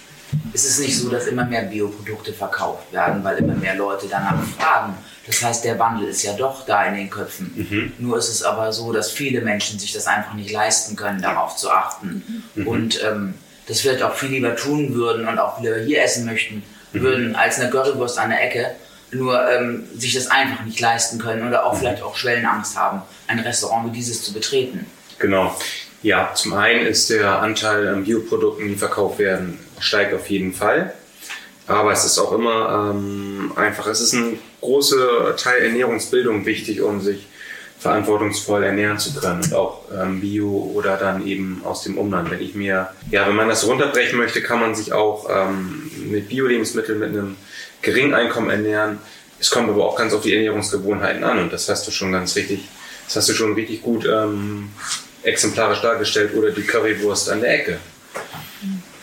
[0.53, 4.41] es ist nicht so, dass immer mehr Bioprodukte verkauft werden, weil immer mehr Leute danach
[4.57, 4.95] fragen.
[5.25, 7.93] Das heißt, der Wandel ist ja doch da in den Köpfen.
[7.99, 11.55] Nur ist es aber so, dass viele Menschen sich das einfach nicht leisten können, darauf
[11.55, 12.43] zu achten.
[12.65, 13.33] Und ähm,
[13.67, 17.59] das vielleicht auch viel lieber tun würden und auch lieber hier essen möchten würden, als
[17.59, 18.71] eine Currywurst an der Ecke.
[19.11, 23.39] Nur ähm, sich das einfach nicht leisten können oder auch vielleicht auch Schwellenangst haben, ein
[23.39, 24.85] Restaurant wie dieses zu betreten.
[25.19, 25.55] Genau.
[26.01, 30.93] Ja, zum einen ist der Anteil an Bioprodukten, die verkauft werden, steigt auf jeden Fall.
[31.67, 37.01] Aber es ist auch immer ähm, einfach, es ist ein großer Teil Ernährungsbildung wichtig, um
[37.01, 37.25] sich
[37.79, 42.31] verantwortungsvoll ernähren zu können und auch ähm, Bio oder dann eben aus dem Umland.
[42.31, 46.29] Wenn ich mir, ja, wenn man das runterbrechen möchte, kann man sich auch ähm, mit
[46.29, 47.35] Bio-Lebensmitteln mit einem
[47.81, 48.99] geringen Einkommen ernähren.
[49.39, 52.35] Es kommt aber auch ganz auf die Ernährungsgewohnheiten an und das hast du schon ganz
[52.35, 52.67] richtig,
[53.05, 54.69] das hast du schon richtig gut ähm,
[55.25, 57.79] exemplarisch dargestellt oder die Currywurst an der Ecke.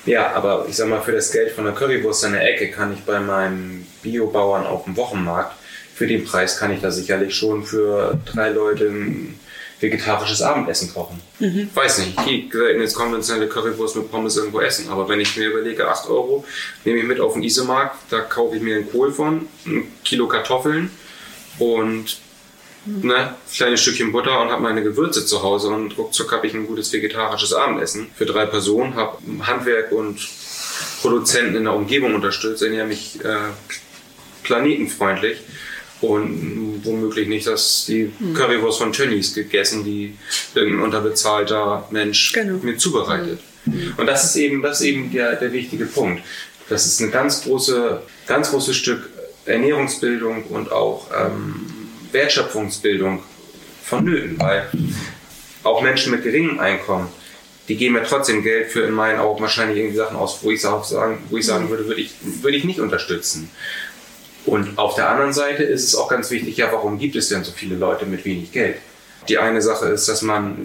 [0.05, 2.93] Ja, aber ich sag mal, für das Geld von der Currywurst an der Ecke kann
[2.93, 5.55] ich bei meinem Biobauern auf dem Wochenmarkt,
[5.95, 9.39] für den Preis kann ich da sicherlich schon für drei Leute ein
[9.79, 11.21] vegetarisches Abendessen kochen.
[11.75, 15.37] Weiß nicht, ich gehe selten jetzt konventionelle Currywurst mit Pommes irgendwo essen, aber wenn ich
[15.37, 16.45] mir überlege, 8 Euro,
[16.85, 20.29] nehme ich mit auf den Isemarkt, da kaufe ich mir einen Kohl von, ein Kilo
[20.29, 20.91] Kartoffeln
[21.59, 22.19] und
[22.87, 26.67] ne, kleines Stückchen Butter und habe meine Gewürze zu Hause und ruckzuck habe ich ein
[26.67, 30.19] gutes vegetarisches Abendessen für drei Personen, habe Handwerk und
[31.01, 33.37] Produzenten in der Umgebung unterstützt, ernähre mich äh,
[34.45, 35.39] planetenfreundlich
[36.01, 40.17] und womöglich nicht, dass die Currywurst von Tönnies gegessen, die
[40.55, 42.59] irgendein unterbezahlter Mensch Genau.
[42.63, 43.39] mir zubereitet.
[43.97, 46.23] Und das ist eben, das ist eben der, der wichtige Punkt.
[46.69, 49.09] Das ist ein ganz große, ganz großes Stück
[49.45, 51.82] Ernährungsbildung und auch ähm,
[52.13, 53.23] Wertschöpfungsbildung
[53.85, 54.69] vonnöten, weil
[55.63, 57.09] auch Menschen mit geringem Einkommen,
[57.69, 60.65] die geben ja trotzdem Geld für in meinen Augen wahrscheinlich irgendwie Sachen aus, wo ich
[60.67, 63.51] auch sagen, wo ich sagen würde, würde ich, würde ich nicht unterstützen.
[64.45, 67.45] Und auf der anderen Seite ist es auch ganz wichtig, ja, warum gibt es denn
[67.45, 68.77] so viele Leute mit wenig Geld?
[69.29, 70.57] Die eine Sache ist, dass man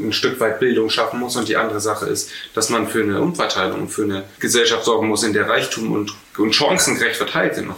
[0.00, 3.20] ein Stück weit Bildung schaffen muss und die andere Sache ist, dass man für eine
[3.20, 7.72] Umverteilung für eine Gesellschaft sorgen muss, in der Reichtum und, und Chancen gerecht verteilt sind.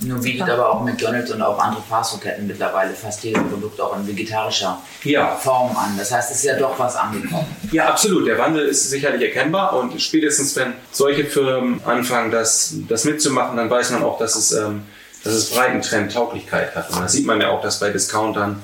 [0.00, 4.06] Nun bietet aber auch McDonalds und auch andere Fastfood-Ketten mittlerweile fast jedes Produkt auch in
[4.06, 5.34] vegetarischer Ja.
[5.36, 5.96] Form an.
[5.96, 7.46] Das heißt, es ist ja doch was angekommen.
[7.72, 8.26] Ja, absolut.
[8.26, 13.70] Der Wandel ist sicherlich erkennbar und spätestens, wenn solche Firmen anfangen, das, das mitzumachen, dann
[13.70, 14.82] weiß man auch, dass es, ähm,
[15.22, 16.90] dass es breiten Tauglichkeit hat.
[16.90, 18.62] Und das sieht man ja auch, dass bei Discountern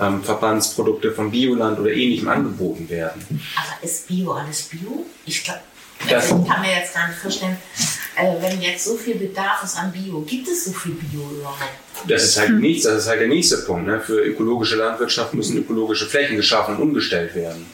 [0.00, 3.26] ähm, Verbandsprodukte von Bioland oder ähnlichem angeboten werden.
[3.56, 5.04] Aber ist Bio alles Bio?
[5.24, 5.60] Ich glaube,
[6.08, 7.56] Das- also ich kann mir jetzt gar nicht vorstellen,
[8.16, 11.60] äh, wenn jetzt so viel Bedarf ist an Bio, gibt es so viel Bio überhaupt?
[12.08, 13.86] Das ist halt nichts, das ist halt der nächste Punkt.
[13.86, 14.00] Ne?
[14.00, 17.66] Für ökologische Landwirtschaft müssen ökologische Flächen geschaffen und umgestellt werden.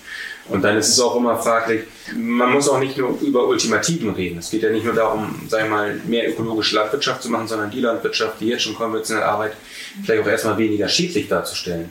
[0.49, 1.85] Und dann ist es auch immer fraglich,
[2.17, 4.39] man muss auch nicht nur über Ultimativen reden.
[4.39, 7.71] Es geht ja nicht nur darum, sagen wir mal, mehr ökologische Landwirtschaft zu machen, sondern
[7.71, 9.57] die Landwirtschaft, die jetzt schon konventionell arbeitet,
[10.05, 11.91] vielleicht auch erstmal weniger schädlich darzustellen.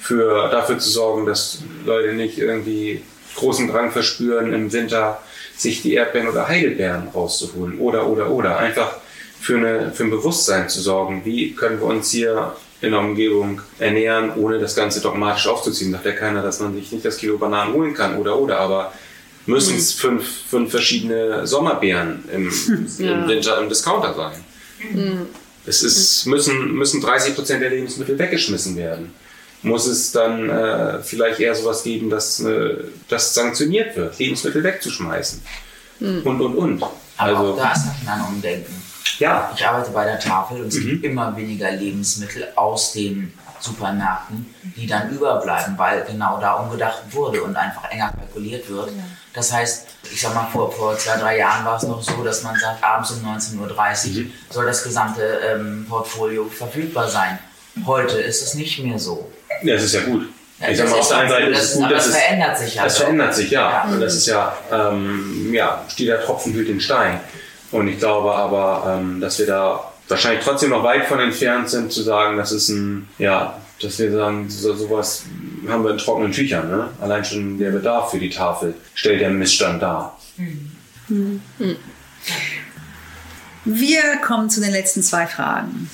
[0.00, 3.02] Für, dafür zu sorgen, dass Leute nicht irgendwie
[3.34, 5.20] großen Drang verspüren, im Winter
[5.58, 8.58] sich die Erdbeeren oder Heidelbeeren rauszuholen oder, oder, oder.
[8.58, 8.96] Einfach
[9.40, 11.22] für, eine, für ein Bewusstsein zu sorgen.
[11.24, 15.90] Wie können wir uns hier in der Umgebung ernähren, ohne das Ganze dogmatisch aufzuziehen.
[15.90, 18.92] Sagt ja keiner, dass man sich nicht das Kilo Bananen holen kann oder oder, aber
[19.46, 20.00] müssen es mhm.
[20.00, 22.52] fünf, fünf verschiedene Sommerbeeren im,
[22.98, 23.12] ja.
[23.12, 24.44] im Winter im Discounter sein.
[24.92, 25.26] Mhm.
[25.66, 29.12] Es ist, müssen, müssen 30 Prozent der Lebensmittel weggeschmissen werden.
[29.62, 32.76] Muss es dann äh, vielleicht eher sowas geben, dass äh,
[33.08, 35.42] das sanktioniert wird, Lebensmittel wegzuschmeißen.
[36.00, 36.22] Mhm.
[36.24, 36.82] Und, und, und.
[37.16, 38.82] Aber also, auch da ist ein Umdenken.
[39.18, 39.52] Ja.
[39.54, 40.88] Ich arbeite bei der Tafel und es mhm.
[40.88, 47.42] gibt immer weniger Lebensmittel aus den Supermärkten, die dann überbleiben, weil genau da umgedacht wurde
[47.42, 48.90] und einfach enger kalkuliert wird.
[49.34, 52.42] Das heißt, ich sag mal, vor, vor zwei, drei Jahren war es noch so, dass
[52.42, 54.32] man sagt, abends um 19.30 Uhr mhm.
[54.50, 57.38] soll das gesamte ähm, Portfolio verfügbar sein.
[57.86, 59.30] Heute ist es nicht mehr so.
[59.62, 60.28] Ja, es ist ja gut.
[60.60, 62.74] Ja, ich sag mal, auf der einen Seite ist es gut, aber es verändert sich
[62.74, 62.86] ja.
[62.86, 63.70] Es verändert sich, ja.
[63.70, 63.92] ja.
[63.92, 67.20] Und das ist ja, ähm, ja, steht der Tropfen hüllt den Stein.
[67.70, 71.92] Und ich glaube aber, ähm, dass wir da wahrscheinlich trotzdem noch weit von entfernt sind,
[71.92, 75.24] zu sagen, das ist ein, ja, dass wir sagen, so, sowas
[75.68, 76.68] haben wir in trockenen Tüchern.
[76.68, 76.88] Ne?
[77.00, 80.18] Allein schon der Bedarf für die Tafel stellt den Missstand dar.
[80.36, 81.40] Mhm.
[83.64, 85.90] Wir kommen zu den letzten zwei Fragen.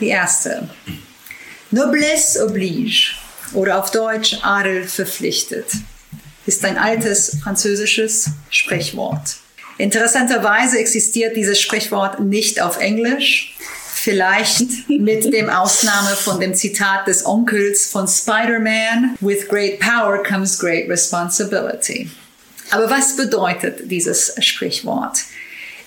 [0.00, 0.68] Die erste.
[1.70, 3.14] Noblesse oblige
[3.52, 5.66] oder auf Deutsch Adel verpflichtet
[6.46, 9.36] ist ein altes französisches Sprichwort.
[9.78, 13.56] Interessanterweise existiert dieses Sprichwort nicht auf Englisch.
[13.92, 20.58] Vielleicht mit dem Ausnahme von dem Zitat des Onkels von Spider-Man, With great power comes
[20.58, 22.08] great responsibility.
[22.70, 25.18] Aber was bedeutet dieses Sprichwort?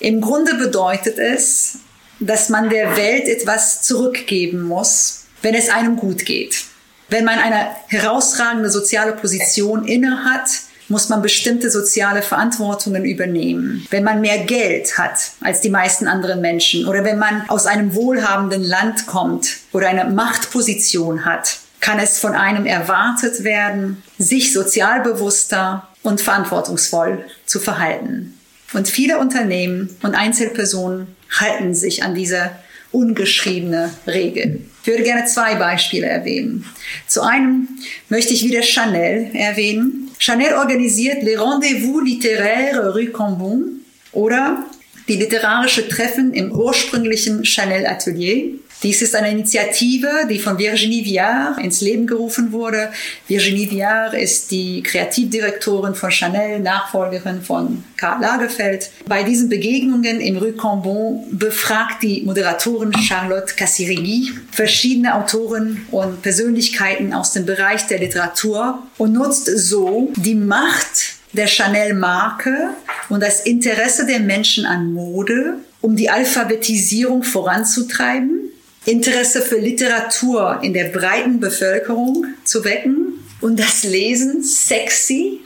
[0.01, 1.77] Im Grunde bedeutet es,
[2.19, 6.63] dass man der Welt etwas zurückgeben muss, wenn es einem gut geht.
[7.09, 10.49] Wenn man eine herausragende soziale Position innehat,
[10.89, 13.85] muss man bestimmte soziale Verantwortungen übernehmen.
[13.89, 17.93] Wenn man mehr Geld hat als die meisten anderen Menschen oder wenn man aus einem
[17.93, 25.87] wohlhabenden Land kommt oder eine Machtposition hat, kann es von einem erwartet werden, sich sozialbewusster
[26.03, 28.37] und verantwortungsvoll zu verhalten.
[28.73, 32.51] Und viele Unternehmen und Einzelpersonen halten sich an diese
[32.91, 34.61] ungeschriebene Regel.
[34.81, 36.65] Ich würde gerne zwei Beispiele erwähnen.
[37.07, 37.67] Zu einem
[38.09, 40.09] möchte ich wieder Chanel erwähnen.
[40.17, 43.81] Chanel organisiert Les Rendezvous littéraires Rue Cambon
[44.11, 44.65] oder
[45.07, 51.59] die literarische Treffen im ursprünglichen Chanel Atelier dies ist eine Initiative, die von Virginie Viard
[51.59, 52.91] ins Leben gerufen wurde.
[53.27, 58.89] Virginie Viard ist die Kreativdirektorin von Chanel, Nachfolgerin von Karl Lagerfeld.
[59.05, 67.13] Bei diesen Begegnungen im Rue Cambon befragt die Moderatorin Charlotte Cassirigui verschiedene Autoren und Persönlichkeiten
[67.13, 72.69] aus dem Bereich der Literatur und nutzt so die Macht der Chanel-Marke
[73.09, 78.48] und das Interesse der Menschen an Mode, um die Alphabetisierung voranzutreiben
[78.85, 85.41] Interesse für Literatur in der breiten Bevölkerung zu wecken und das Lesen sexy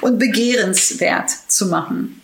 [0.00, 2.20] und begehrenswert zu machen.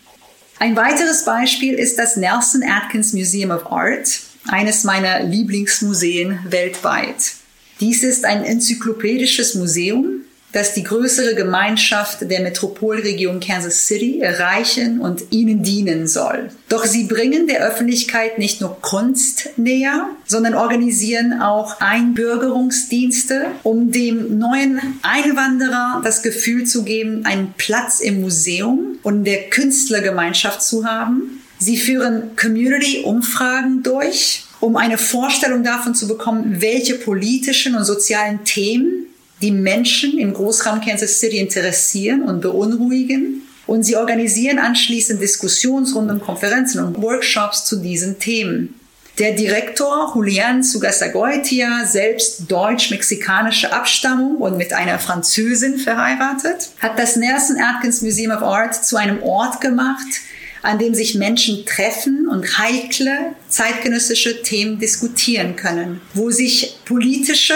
[0.59, 7.35] Ein weiteres Beispiel ist das Nelson Atkins Museum of Art, eines meiner Lieblingsmuseen weltweit.
[7.81, 10.24] Dies ist ein enzyklopädisches Museum,
[10.55, 16.49] das die größere Gemeinschaft der Metropolregion Kansas City erreichen und ihnen dienen soll.
[16.69, 24.39] Doch sie bringen der Öffentlichkeit nicht nur Kunst näher, sondern organisieren auch Einbürgerungsdienste, um dem
[24.39, 31.43] neuen Einwanderer das Gefühl zu geben, einen Platz im Museum und der Künstlergemeinschaft zu haben.
[31.59, 39.07] Sie führen Community-Umfragen durch, um eine Vorstellung davon zu bekommen, welche politischen und sozialen Themen
[39.45, 43.43] die Menschen im Großraum Kansas City interessieren und beunruhigen.
[43.67, 48.81] Und sie organisieren anschließend Diskussionsrunden, Konferenzen und Workshops zu diesen Themen.
[49.19, 57.59] Der Direktor Julian Sugasagoitia, selbst deutsch-mexikanische Abstammung und mit einer Französin verheiratet, hat das Nelson
[57.59, 60.21] Atkins Museum of Art zu einem Ort gemacht,
[60.63, 67.55] an dem sich Menschen treffen und heikle zeitgenössische Themen diskutieren können, wo sich politische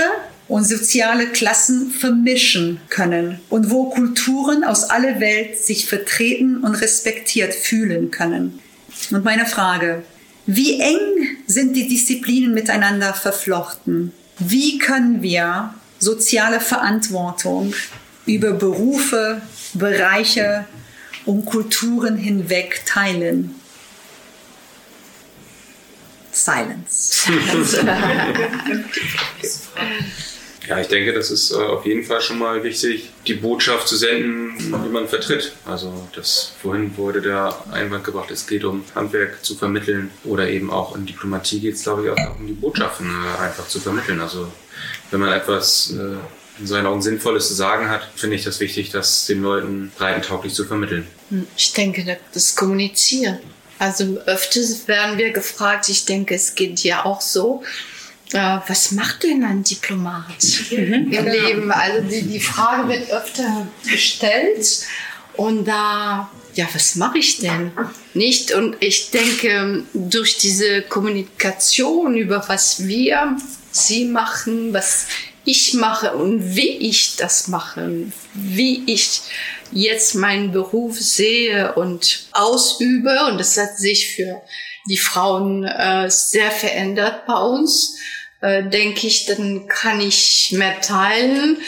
[0.49, 7.55] und soziale Klassen vermischen können und wo Kulturen aus aller Welt sich vertreten und respektiert
[7.55, 8.61] fühlen können.
[9.11, 10.03] Und meine Frage,
[10.46, 14.12] wie eng sind die Disziplinen miteinander verflochten?
[14.38, 17.74] Wie können wir soziale Verantwortung
[18.24, 19.42] über Berufe,
[19.74, 20.64] Bereiche
[21.26, 23.55] und Kulturen hinweg teilen?
[26.32, 27.28] Silence.
[30.68, 33.96] Ja, ich denke, das ist äh, auf jeden Fall schon mal wichtig, die Botschaft zu
[33.96, 35.52] senden, die man vertritt.
[35.64, 40.70] Also das vorhin wurde der Einwand gebracht, es geht um Handwerk zu vermitteln oder eben
[40.70, 44.20] auch in Diplomatie geht es, glaube ich, auch um die Botschaften äh, einfach zu vermitteln.
[44.20, 44.52] Also
[45.10, 48.90] wenn man etwas äh, in seinen Augen Sinnvolles zu sagen hat, finde ich das wichtig,
[48.90, 51.06] das den Leuten breitentauglich zu vermitteln.
[51.56, 53.38] Ich denke, das Kommunizieren.
[53.78, 57.62] Also öfters werden wir gefragt, ich denke, es geht ja auch so,
[58.33, 61.72] äh, was macht denn ein Diplomat im Leben?
[61.72, 64.87] Also die, die Frage wird öfter gestellt
[65.35, 67.72] und da, ja, was mache ich denn?
[68.12, 68.53] Nicht?
[68.53, 73.37] Und ich denke, durch diese Kommunikation über was wir,
[73.70, 75.07] sie machen, was
[75.45, 79.22] ich mache und wie ich das mache, wie ich
[79.72, 84.43] jetzt meinen Beruf sehe und ausübe, und das hat sich für
[84.91, 87.97] die Frauen äh, sehr verändert bei uns
[88.41, 91.59] äh, denke ich, dann kann ich mehr teilen.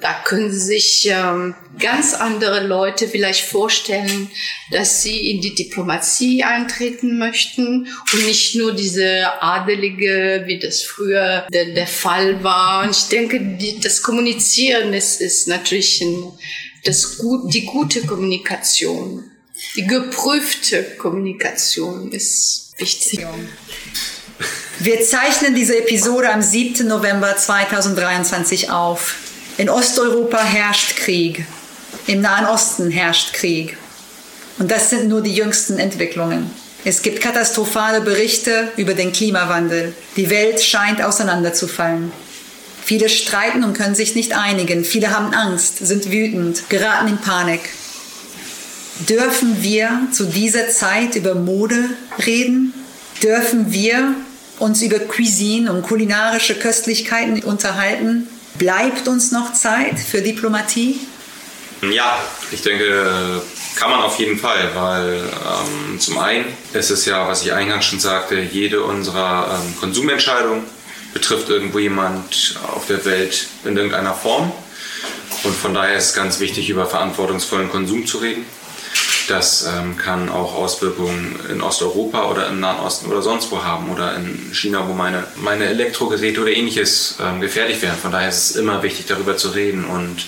[0.00, 4.28] Da können sich ähm, ganz andere Leute vielleicht vorstellen,
[4.72, 11.46] dass sie in die Diplomatie eintreten möchten und nicht nur diese Adelige, wie das früher
[11.52, 12.82] der, der Fall war.
[12.82, 16.32] Und ich denke, die, das Kommunizieren ist, ist natürlich ein,
[16.84, 19.30] das die gute Kommunikation.
[19.76, 23.20] Die geprüfte Kommunikation ist wichtig.
[24.78, 26.86] Wir zeichnen diese Episode am 7.
[26.88, 29.16] November 2023 auf.
[29.58, 31.44] In Osteuropa herrscht Krieg.
[32.06, 33.76] Im Nahen Osten herrscht Krieg.
[34.58, 36.50] Und das sind nur die jüngsten Entwicklungen.
[36.84, 39.94] Es gibt katastrophale Berichte über den Klimawandel.
[40.16, 42.10] Die Welt scheint auseinanderzufallen.
[42.82, 44.84] Viele streiten und können sich nicht einigen.
[44.84, 47.60] Viele haben Angst, sind wütend, geraten in Panik.
[49.08, 51.90] Dürfen wir zu dieser Zeit über Mode
[52.26, 52.74] reden?
[53.22, 54.16] Dürfen wir
[54.62, 58.28] uns über Cuisine und kulinarische Köstlichkeiten unterhalten.
[58.54, 61.00] Bleibt uns noch Zeit für Diplomatie?
[61.90, 62.16] Ja,
[62.52, 63.42] ich denke,
[63.74, 67.86] kann man auf jeden Fall, weil ähm, zum einen ist es ja, was ich eingangs
[67.86, 70.62] schon sagte, jede unserer ähm, Konsumentscheidungen
[71.12, 74.52] betrifft irgendwo jemand auf der Welt in irgendeiner Form.
[75.42, 78.44] Und von daher ist es ganz wichtig, über verantwortungsvollen Konsum zu reden.
[79.28, 83.90] Das ähm, kann auch Auswirkungen in Osteuropa oder im Nahen Osten oder sonst wo haben
[83.90, 87.98] oder in China, wo meine, meine Elektrogeräte oder ähnliches ähm, gefährlich werden.
[88.00, 90.26] Von daher ist es immer wichtig, darüber zu reden und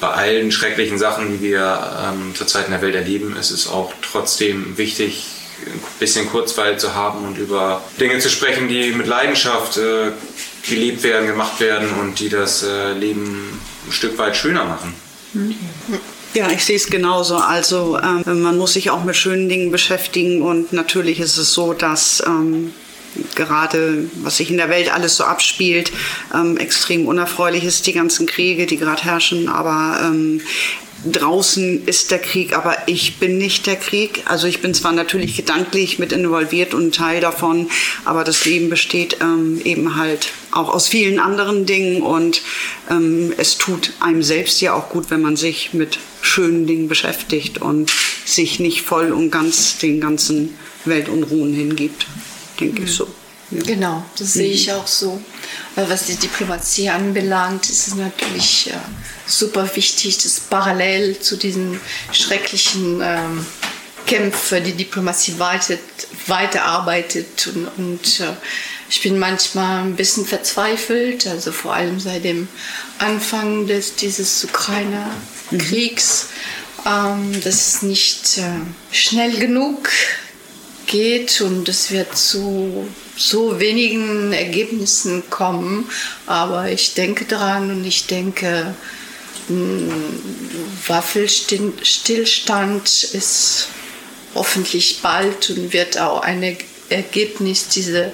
[0.00, 3.92] bei allen schrecklichen Sachen, die wir ähm, zurzeit in der Welt erleben, ist es auch
[4.00, 5.26] trotzdem wichtig,
[5.66, 10.12] ein bisschen Kurzweil zu haben und über Dinge zu sprechen, die mit Leidenschaft äh,
[10.68, 14.94] gelebt werden, gemacht werden und die das äh, Leben ein Stück weit schöner machen.
[15.32, 15.56] Mhm.
[16.38, 17.36] Ja, ich sehe es genauso.
[17.36, 21.72] Also ähm, man muss sich auch mit schönen Dingen beschäftigen und natürlich ist es so,
[21.72, 22.72] dass ähm,
[23.34, 25.90] gerade was sich in der Welt alles so abspielt,
[26.32, 29.48] ähm, extrem unerfreulich ist, die ganzen Kriege, die gerade herrschen.
[29.48, 30.40] Aber ähm,
[31.04, 34.22] draußen ist der Krieg, aber ich bin nicht der Krieg.
[34.26, 37.70] Also ich bin zwar natürlich gedanklich mit involviert und Teil davon,
[38.04, 42.42] aber das Leben besteht ähm, eben halt auch aus vielen anderen Dingen und
[42.90, 47.58] ähm, es tut einem selbst ja auch gut, wenn man sich mit schönen Dingen beschäftigt
[47.58, 47.92] und
[48.24, 52.06] sich nicht voll und ganz den ganzen Weltunruhen hingibt,
[52.60, 52.86] denke mhm.
[52.86, 53.08] ich so.
[53.50, 54.38] Genau, das mhm.
[54.40, 55.20] sehe ich auch so.
[55.76, 58.76] Was die Diplomatie anbelangt, ist es natürlich äh,
[59.26, 61.80] super wichtig, dass parallel zu diesen
[62.12, 63.46] schrecklichen ähm,
[64.06, 65.78] Kämpfen die Diplomatie weiter,
[66.26, 67.46] weiterarbeitet.
[67.54, 68.32] Und, und äh,
[68.90, 72.48] ich bin manchmal ein bisschen verzweifelt, also vor allem seit dem
[72.98, 76.26] Anfang des, dieses Ukraine-Kriegs,
[76.84, 76.90] mhm.
[76.90, 79.88] ähm, dass es nicht äh, schnell genug
[80.88, 85.88] geht und es wird zu so wenigen Ergebnissen kommen.
[86.26, 88.74] Aber ich denke daran und ich denke,
[90.86, 93.68] Waffenstillstand ist
[94.34, 96.56] hoffentlich bald und wird auch ein
[96.88, 98.10] Ergebnis dieser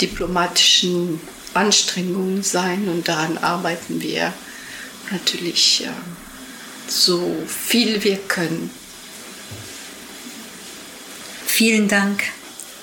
[0.00, 1.20] diplomatischen
[1.52, 4.32] Anstrengungen sein und daran arbeiten wir
[5.10, 5.86] natürlich
[6.88, 8.70] so viel wir können.
[11.56, 12.24] Vielen Dank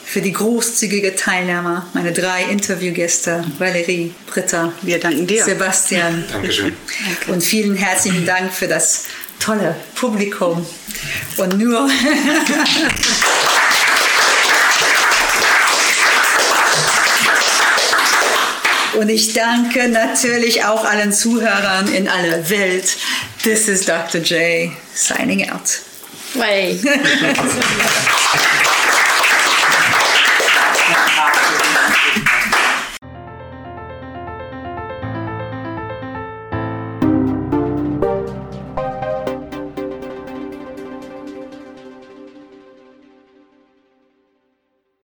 [0.05, 5.43] für die großzügige Teilnahme, meine drei Interviewgäste, Valerie, Britta, wir danken dir.
[5.43, 6.23] Sebastian.
[6.31, 6.73] Dankeschön.
[7.27, 9.07] Und vielen herzlichen Dank für das
[9.41, 10.65] tolle Publikum.
[11.35, 11.89] Und nur.
[18.93, 22.95] Und ich danke natürlich auch allen Zuhörern in aller Welt.
[23.43, 24.21] This is Dr.
[24.21, 25.81] J signing out.
[26.35, 26.77] 喂。